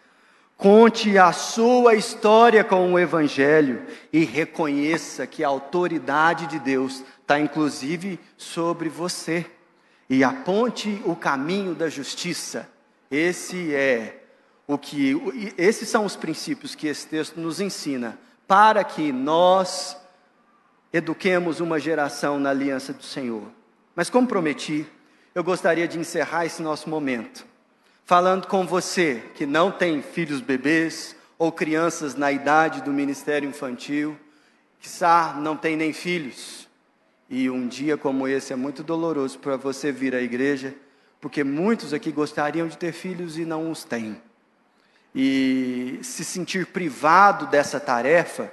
Conte 0.60 1.18
a 1.18 1.32
sua 1.32 1.96
história 1.96 2.66
com 2.66 2.92
o 2.92 3.00
Evangelho 3.00 3.82
e 4.12 4.26
reconheça 4.26 5.26
que 5.26 5.42
a 5.42 5.48
autoridade 5.48 6.48
de 6.48 6.60
Deus 6.60 7.02
está 7.22 7.40
inclusive 7.40 8.20
sobre 8.36 8.90
você. 8.90 9.46
E 10.10 10.22
aponte 10.22 11.02
o 11.06 11.16
caminho 11.16 11.74
da 11.74 11.88
justiça. 11.88 12.68
Esse 13.10 13.74
é 13.74 14.22
o 14.68 14.78
que, 14.78 15.54
esses 15.58 15.88
são 15.88 16.04
os 16.04 16.18
princípios 16.18 16.76
que 16.76 16.88
esse 16.88 17.08
texto 17.08 17.40
nos 17.40 17.62
ensina 17.62 18.20
para 18.46 18.84
que 18.84 19.14
nós 19.14 19.96
eduquemos 20.92 21.62
uma 21.62 21.80
geração 21.80 22.38
na 22.38 22.50
aliança 22.50 22.92
do 22.92 23.04
Senhor. 23.04 23.50
Mas 23.96 24.10
como 24.10 24.28
prometi, 24.28 24.86
eu 25.34 25.42
gostaria 25.42 25.88
de 25.88 25.98
encerrar 25.98 26.46
esse 26.46 26.62
nosso 26.62 26.90
momento 26.90 27.48
falando 28.10 28.48
com 28.48 28.66
você 28.66 29.24
que 29.36 29.46
não 29.46 29.70
tem 29.70 30.02
filhos 30.02 30.42
bebês 30.42 31.16
ou 31.38 31.52
crianças 31.52 32.16
na 32.16 32.32
idade 32.32 32.82
do 32.82 32.92
ministério 32.92 33.48
infantil, 33.48 34.18
que 34.80 34.90
não 35.40 35.56
tem 35.56 35.78
nem 35.78 35.94
filhos. 35.94 36.68
E 37.30 37.52
um 37.52 37.68
dia 37.68 37.98
como 37.98 38.28
esse 38.28 38.52
é 38.52 38.56
muito 38.56 38.82
doloroso 38.82 39.38
para 39.38 39.58
você 39.58 39.92
vir 39.92 40.16
à 40.16 40.22
igreja, 40.24 40.74
porque 41.22 41.44
muitos 41.44 41.94
aqui 41.94 42.12
gostariam 42.12 42.68
de 42.68 42.80
ter 42.80 42.94
filhos 42.94 43.38
e 43.38 43.46
não 43.46 43.70
os 43.70 43.84
têm. 43.84 44.20
E 45.14 46.00
se 46.02 46.26
sentir 46.26 46.66
privado 46.66 47.46
dessa 47.46 47.80
tarefa 47.80 48.52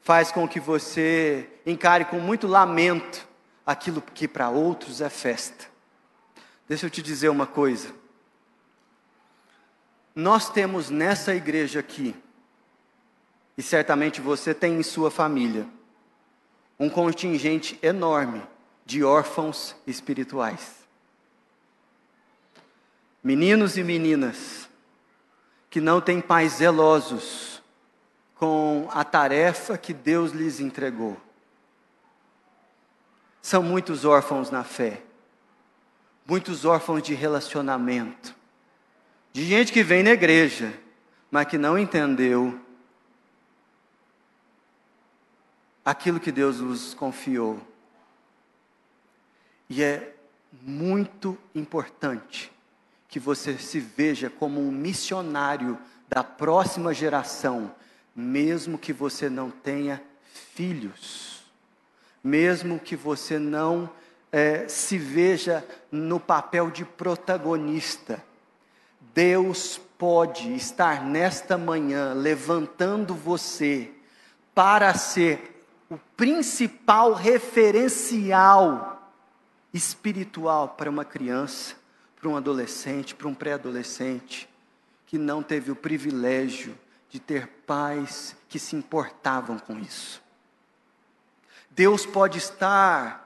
faz 0.00 0.30
com 0.30 0.46
que 0.46 0.60
você 0.60 1.48
encare 1.66 2.04
com 2.04 2.20
muito 2.20 2.46
lamento 2.46 3.26
aquilo 3.66 4.00
que 4.00 4.28
para 4.28 4.48
outros 4.48 5.00
é 5.00 5.10
festa. 5.10 5.64
Deixa 6.68 6.86
eu 6.86 6.90
te 6.90 7.02
dizer 7.02 7.30
uma 7.30 7.48
coisa. 7.48 8.01
Nós 10.14 10.50
temos 10.50 10.90
nessa 10.90 11.34
igreja 11.34 11.80
aqui, 11.80 12.14
e 13.56 13.62
certamente 13.62 14.20
você 14.20 14.52
tem 14.52 14.74
em 14.74 14.82
sua 14.82 15.10
família, 15.10 15.66
um 16.78 16.90
contingente 16.90 17.78
enorme 17.82 18.42
de 18.84 19.02
órfãos 19.04 19.74
espirituais. 19.86 20.82
Meninos 23.22 23.76
e 23.76 23.84
meninas 23.84 24.68
que 25.70 25.80
não 25.80 26.00
têm 26.00 26.20
pais 26.20 26.54
zelosos 26.54 27.62
com 28.34 28.88
a 28.90 29.04
tarefa 29.04 29.78
que 29.78 29.94
Deus 29.94 30.32
lhes 30.32 30.60
entregou. 30.60 31.16
São 33.40 33.62
muitos 33.62 34.04
órfãos 34.04 34.50
na 34.50 34.64
fé, 34.64 35.02
muitos 36.26 36.64
órfãos 36.64 37.02
de 37.02 37.14
relacionamento, 37.14 38.34
de 39.32 39.44
gente 39.44 39.72
que 39.72 39.82
vem 39.82 40.02
na 40.02 40.10
igreja, 40.10 40.72
mas 41.30 41.46
que 41.46 41.56
não 41.56 41.78
entendeu 41.78 42.60
aquilo 45.84 46.20
que 46.20 46.30
Deus 46.30 46.60
nos 46.60 46.94
confiou. 46.94 47.60
E 49.68 49.82
é 49.82 50.14
muito 50.60 51.38
importante 51.54 52.52
que 53.08 53.18
você 53.18 53.56
se 53.58 53.80
veja 53.80 54.28
como 54.28 54.60
um 54.60 54.70
missionário 54.70 55.78
da 56.08 56.22
próxima 56.22 56.92
geração, 56.92 57.74
mesmo 58.14 58.78
que 58.78 58.92
você 58.92 59.30
não 59.30 59.50
tenha 59.50 60.02
filhos, 60.54 61.42
mesmo 62.22 62.78
que 62.78 62.94
você 62.94 63.38
não 63.38 63.90
é, 64.30 64.68
se 64.68 64.98
veja 64.98 65.66
no 65.90 66.20
papel 66.20 66.70
de 66.70 66.84
protagonista. 66.84 68.22
Deus 69.14 69.78
pode 69.98 70.54
estar 70.54 71.04
nesta 71.04 71.58
manhã 71.58 72.14
levantando 72.14 73.14
você 73.14 73.92
para 74.54 74.94
ser 74.94 75.66
o 75.90 75.98
principal 76.16 77.12
referencial 77.12 79.12
espiritual 79.72 80.70
para 80.70 80.90
uma 80.90 81.04
criança, 81.04 81.74
para 82.18 82.28
um 82.28 82.36
adolescente, 82.36 83.14
para 83.14 83.28
um 83.28 83.34
pré-adolescente 83.34 84.48
que 85.06 85.18
não 85.18 85.42
teve 85.42 85.70
o 85.70 85.76
privilégio 85.76 86.78
de 87.10 87.20
ter 87.20 87.46
pais 87.66 88.34
que 88.48 88.58
se 88.58 88.74
importavam 88.74 89.58
com 89.58 89.78
isso. 89.78 90.22
Deus 91.70 92.06
pode 92.06 92.38
estar 92.38 93.21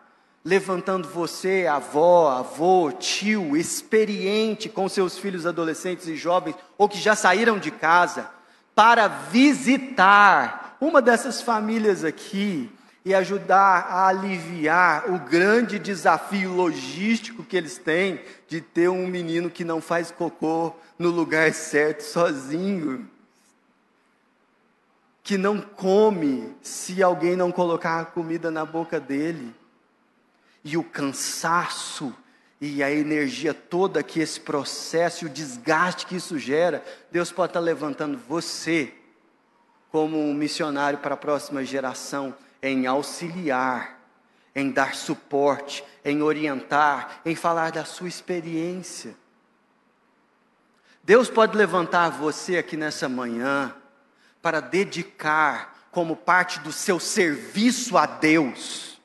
levantando 0.46 1.08
você, 1.08 1.66
avó, 1.66 2.30
avô, 2.30 2.92
tio, 2.92 3.56
experiente 3.56 4.68
com 4.68 4.88
seus 4.88 5.18
filhos 5.18 5.44
adolescentes 5.44 6.06
e 6.06 6.14
jovens, 6.14 6.54
ou 6.78 6.88
que 6.88 7.00
já 7.00 7.16
saíram 7.16 7.58
de 7.58 7.72
casa, 7.72 8.30
para 8.72 9.08
visitar 9.08 10.76
uma 10.80 11.02
dessas 11.02 11.42
famílias 11.42 12.04
aqui 12.04 12.70
e 13.04 13.12
ajudar 13.12 13.88
a 13.90 14.06
aliviar 14.06 15.12
o 15.12 15.18
grande 15.18 15.80
desafio 15.80 16.52
logístico 16.52 17.42
que 17.42 17.56
eles 17.56 17.76
têm 17.76 18.20
de 18.46 18.60
ter 18.60 18.88
um 18.88 19.08
menino 19.08 19.50
que 19.50 19.64
não 19.64 19.80
faz 19.80 20.12
cocô 20.12 20.72
no 20.96 21.10
lugar 21.10 21.52
certo 21.54 22.02
sozinho, 22.02 23.10
que 25.24 25.36
não 25.36 25.60
come 25.60 26.54
se 26.62 27.02
alguém 27.02 27.34
não 27.34 27.50
colocar 27.50 27.98
a 27.98 28.04
comida 28.04 28.48
na 28.48 28.64
boca 28.64 29.00
dele. 29.00 29.52
E 30.68 30.76
o 30.76 30.82
cansaço 30.82 32.12
e 32.60 32.82
a 32.82 32.90
energia 32.90 33.54
toda 33.54 34.02
que 34.02 34.18
esse 34.18 34.40
processo 34.40 35.24
e 35.24 35.28
o 35.28 35.30
desgaste 35.30 36.04
que 36.06 36.16
isso 36.16 36.36
gera, 36.40 36.84
Deus 37.08 37.30
pode 37.30 37.50
estar 37.50 37.60
levantando 37.60 38.18
você 38.18 38.92
como 39.92 40.18
um 40.18 40.34
missionário 40.34 40.98
para 40.98 41.14
a 41.14 41.16
próxima 41.16 41.64
geração 41.64 42.34
em 42.60 42.84
auxiliar, 42.84 44.00
em 44.56 44.68
dar 44.72 44.96
suporte, 44.96 45.84
em 46.04 46.20
orientar, 46.20 47.20
em 47.24 47.36
falar 47.36 47.70
da 47.70 47.84
sua 47.84 48.08
experiência. 48.08 49.14
Deus 51.04 51.30
pode 51.30 51.56
levantar 51.56 52.10
você 52.10 52.56
aqui 52.56 52.76
nessa 52.76 53.08
manhã 53.08 53.72
para 54.42 54.58
dedicar 54.58 55.86
como 55.92 56.16
parte 56.16 56.58
do 56.58 56.72
seu 56.72 56.98
serviço 56.98 57.96
a 57.96 58.04
Deus 58.04 58.95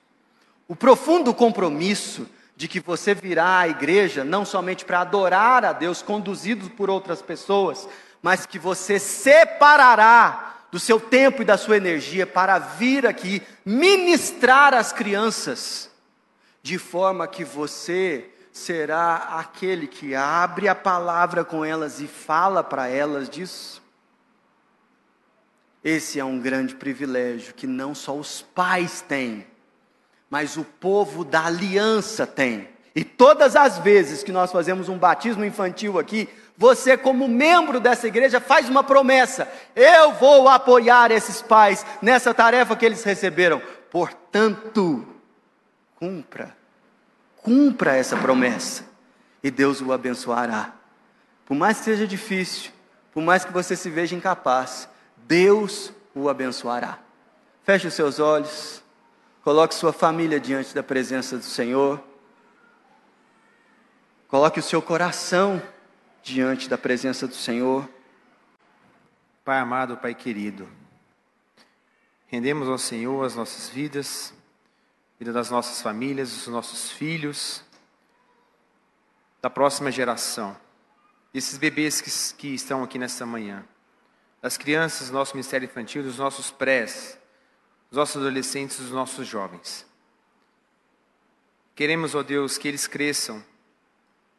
o 0.71 0.75
profundo 0.75 1.33
compromisso 1.33 2.25
de 2.55 2.65
que 2.65 2.79
você 2.79 3.13
virá 3.13 3.59
à 3.59 3.67
igreja 3.67 4.23
não 4.23 4.45
somente 4.45 4.85
para 4.85 5.01
adorar 5.01 5.65
a 5.65 5.73
Deus, 5.73 6.01
conduzido 6.01 6.69
por 6.69 6.89
outras 6.89 7.21
pessoas, 7.21 7.89
mas 8.21 8.45
que 8.45 8.57
você 8.57 8.97
separará 8.97 10.55
do 10.71 10.79
seu 10.79 10.97
tempo 10.97 11.41
e 11.41 11.45
da 11.45 11.57
sua 11.57 11.75
energia 11.75 12.25
para 12.25 12.57
vir 12.57 13.05
aqui 13.05 13.41
ministrar 13.65 14.73
às 14.73 14.93
crianças, 14.93 15.91
de 16.63 16.77
forma 16.77 17.27
que 17.27 17.43
você 17.43 18.29
será 18.53 19.15
aquele 19.39 19.87
que 19.87 20.15
abre 20.15 20.69
a 20.69 20.75
palavra 20.75 21.43
com 21.43 21.65
elas 21.65 21.99
e 21.99 22.07
fala 22.07 22.63
para 22.63 22.87
elas 22.87 23.29
disso. 23.29 23.83
Esse 25.83 26.17
é 26.17 26.23
um 26.23 26.39
grande 26.39 26.75
privilégio 26.75 27.53
que 27.53 27.67
não 27.67 27.93
só 27.93 28.15
os 28.15 28.41
pais 28.41 29.01
têm, 29.01 29.50
mas 30.31 30.55
o 30.55 30.63
povo 30.63 31.25
da 31.25 31.45
aliança 31.45 32.25
tem. 32.25 32.69
E 32.95 33.03
todas 33.03 33.55
as 33.55 33.77
vezes 33.79 34.23
que 34.23 34.31
nós 34.31 34.49
fazemos 34.49 34.87
um 34.87 34.97
batismo 34.97 35.43
infantil 35.43 35.99
aqui, 35.99 36.29
você, 36.57 36.97
como 36.97 37.27
membro 37.27 37.79
dessa 37.81 38.07
igreja, 38.07 38.39
faz 38.39 38.69
uma 38.69 38.83
promessa: 38.83 39.51
eu 39.75 40.13
vou 40.13 40.47
apoiar 40.47 41.11
esses 41.11 41.41
pais 41.41 41.85
nessa 42.01 42.33
tarefa 42.33 42.75
que 42.75 42.85
eles 42.85 43.03
receberam. 43.03 43.61
Portanto, 43.89 45.05
cumpra, 45.95 46.55
cumpra 47.37 47.95
essa 47.95 48.15
promessa, 48.15 48.85
e 49.43 49.51
Deus 49.51 49.81
o 49.81 49.91
abençoará. 49.91 50.73
Por 51.45 51.55
mais 51.55 51.79
que 51.79 51.85
seja 51.85 52.07
difícil, 52.07 52.71
por 53.13 53.21
mais 53.21 53.43
que 53.43 53.51
você 53.51 53.75
se 53.75 53.89
veja 53.89 54.15
incapaz, 54.15 54.87
Deus 55.17 55.91
o 56.15 56.29
abençoará. 56.29 56.99
Feche 57.63 57.87
os 57.87 57.93
seus 57.93 58.19
olhos. 58.19 58.81
Coloque 59.43 59.73
sua 59.73 59.91
família 59.91 60.39
diante 60.39 60.75
da 60.75 60.83
presença 60.83 61.35
do 61.35 61.43
Senhor. 61.43 61.99
Coloque 64.27 64.59
o 64.59 64.63
seu 64.63 64.83
coração 64.83 65.59
diante 66.21 66.69
da 66.69 66.77
presença 66.77 67.27
do 67.27 67.33
Senhor. 67.33 67.89
Pai 69.43 69.57
amado, 69.57 69.97
Pai 69.97 70.13
querido, 70.13 70.69
rendemos 72.27 72.69
ao 72.69 72.77
Senhor 72.77 73.25
as 73.25 73.33
nossas 73.33 73.67
vidas, 73.67 74.31
vida 75.17 75.33
das 75.33 75.49
nossas 75.49 75.81
famílias, 75.81 76.31
dos 76.31 76.47
nossos 76.47 76.91
filhos, 76.91 77.63
da 79.41 79.49
próxima 79.49 79.91
geração, 79.91 80.55
desses 81.33 81.57
bebês 81.57 81.99
que, 81.99 82.11
que 82.37 82.53
estão 82.53 82.83
aqui 82.83 82.99
nesta 82.99 83.25
manhã, 83.25 83.65
das 84.39 84.55
crianças 84.55 85.07
do 85.07 85.13
nosso 85.13 85.33
ministério 85.33 85.65
infantil, 85.65 86.03
dos 86.03 86.19
nossos 86.19 86.51
prés, 86.51 87.17
os 87.91 87.97
nossos 87.97 88.21
adolescentes 88.21 88.79
os 88.79 88.89
nossos 88.89 89.27
jovens. 89.27 89.85
Queremos, 91.75 92.15
ó 92.15 92.23
Deus, 92.23 92.57
que 92.57 92.67
eles 92.67 92.87
cresçam 92.87 93.43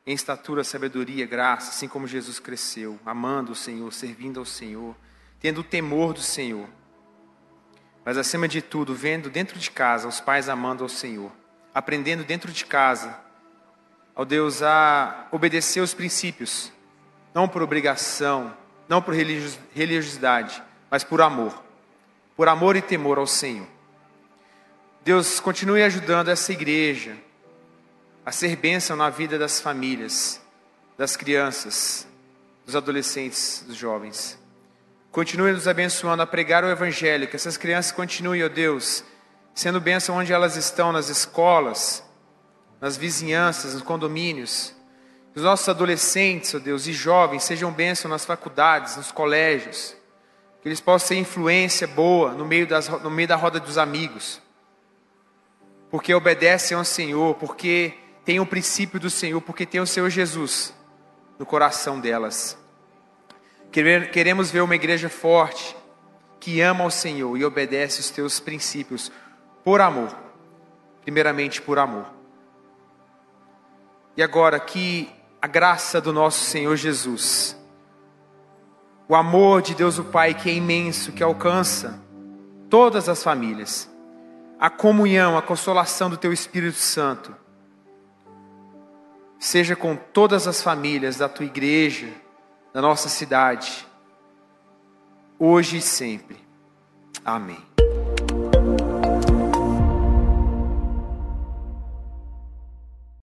em 0.07 0.15
estatura, 0.15 0.65
sabedoria, 0.65 1.27
graça, 1.27 1.69
assim 1.69 1.87
como 1.87 2.07
Jesus 2.07 2.41
cresceu, 2.41 2.99
amando 3.05 3.53
o 3.53 3.55
Senhor, 3.55 3.93
servindo 3.93 4.41
ao 4.41 4.47
Senhor, 4.47 4.97
tendo 5.39 5.61
o 5.61 5.65
temor 5.65 6.15
do 6.15 6.23
Senhor. 6.23 6.67
Mas 8.05 8.17
acima 8.17 8.49
de 8.49 8.63
tudo, 8.63 8.95
vendo 8.95 9.29
dentro 9.29 9.59
de 9.59 9.71
casa 9.71 10.09
os 10.09 10.19
pais 10.21 10.49
amando 10.49 10.83
ao 10.83 10.89
Senhor, 10.89 11.31
aprendendo 11.75 12.25
dentro 12.25 12.51
de 12.51 12.65
casa, 12.65 13.21
ao 14.15 14.25
Deus, 14.25 14.63
a 14.63 15.29
obedecer 15.31 15.81
os 15.81 15.95
princípios, 15.95 16.73
não 17.35 17.47
por 17.47 17.63
obrigação, 17.63 18.57
não 18.89 19.03
por 19.03 19.15
religiosidade, 19.15 20.63
mas 20.91 21.05
por 21.05 21.21
amor 21.21 21.72
por 22.37 22.49
amor 22.49 22.77
e 22.77 22.83
temor 22.83 23.19
ao 23.19 23.27
Senhor. 23.27 23.67
Deus 25.05 25.41
continue 25.41 25.83
ajudando 25.83 26.29
essa 26.29 26.53
igreja 26.53 27.17
a 28.25 28.31
ser 28.31 28.55
bênção 28.57 28.97
na 28.97 29.11
vida 29.11 29.39
das 29.39 29.61
famílias, 29.61 30.41
das 30.97 31.17
crianças, 31.17 32.07
dos 32.65 32.77
adolescentes, 32.77 33.65
dos 33.67 33.77
jovens. 33.77 34.39
Continue 35.11 35.53
nos 35.53 35.67
abençoando 35.67 36.23
a 36.23 36.27
pregar 36.27 36.65
o 36.65 36.71
Evangelho, 36.71 37.27
que 37.27 37.37
essas 37.37 37.57
crianças 37.57 37.93
continuem, 37.93 38.45
ó 38.45 38.49
Deus, 38.49 39.05
sendo 39.55 39.81
bênção 39.81 40.17
onde 40.17 40.33
elas 40.33 40.57
estão, 40.57 40.93
nas 40.93 41.09
escolas, 41.09 42.03
nas 42.81 42.97
vizinhanças, 42.97 43.75
nos 43.75 43.83
condomínios. 43.83 44.73
Que 45.33 45.39
os 45.39 45.45
nossos 45.45 45.69
adolescentes, 45.69 46.55
ó 46.55 46.59
Deus, 46.59 46.87
e 46.87 46.93
jovens 46.93 47.45
sejam 47.45 47.73
bênção 47.73 48.11
nas 48.11 48.25
faculdades, 48.25 48.97
nos 48.97 49.11
colégios. 49.11 49.97
Que 50.63 50.69
eles 50.69 50.81
possam 50.81 51.09
ser 51.09 51.17
influência 51.17 51.87
boa 51.87 52.33
no 52.33 52.47
meio, 52.47 52.67
das, 52.67 52.89
no 52.89 53.11
meio 53.11 53.29
da 53.29 53.37
roda 53.37 53.59
dos 53.61 53.77
amigos. 53.77 54.41
Porque 55.91 56.15
obedecem 56.15 56.77
ao 56.77 56.85
Senhor, 56.85 57.35
porque 57.35 57.95
têm 58.25 58.41
o 58.41 58.47
princípio 58.47 58.99
do 58.99 59.11
Senhor, 59.11 59.41
porque 59.41 59.67
têm 59.67 59.81
o 59.81 59.87
Senhor 59.87 60.09
Jesus 60.09 60.73
no 61.39 61.45
coração 61.45 61.99
delas. 62.01 62.57
Queremos 63.71 64.51
ver 64.51 64.61
uma 64.61 64.75
igreja 64.75 65.09
forte, 65.09 65.77
que 66.39 66.61
ama 66.61 66.85
o 66.85 66.91
Senhor 66.91 67.37
e 67.37 67.45
obedece 67.45 68.01
os 68.01 68.11
teus 68.11 68.39
princípios 68.39 69.11
por 69.65 69.81
amor, 69.81 70.15
primeiramente 71.03 71.61
por 71.61 71.79
amor. 71.79 72.07
E 74.17 74.23
agora 74.23 74.61
que 74.61 75.11
a 75.41 75.47
graça 75.47 76.01
do 76.01 76.13
nosso 76.13 76.45
Senhor 76.45 76.77
Jesus, 76.77 77.57
o 79.13 79.15
amor 79.15 79.61
de 79.61 79.75
Deus 79.75 79.99
o 79.99 80.05
Pai 80.05 80.33
que 80.33 80.49
é 80.49 80.55
imenso, 80.55 81.13
que 81.13 81.23
alcança 81.23 82.03
todas 82.71 83.11
as 83.11 83.23
famílias, 83.23 83.87
a 84.59 84.71
comunhão, 84.71 85.37
a 85.37 85.43
consolação 85.43 86.09
do 86.09 86.17
Teu 86.17 86.33
Espírito 86.33 86.79
Santo, 86.79 87.37
seja 89.39 89.77
com 89.77 89.95
todas 89.95 90.49
as 90.49 90.63
famílias 90.63 91.19
da 91.19 91.29
Tua 91.29 91.45
igreja, 91.45 92.09
da 92.73 92.81
nossa 92.81 93.11
cidade, 93.11 93.87
hoje 95.39 95.77
e 95.77 95.83
sempre. 95.83 96.39
Amém. 97.23 97.72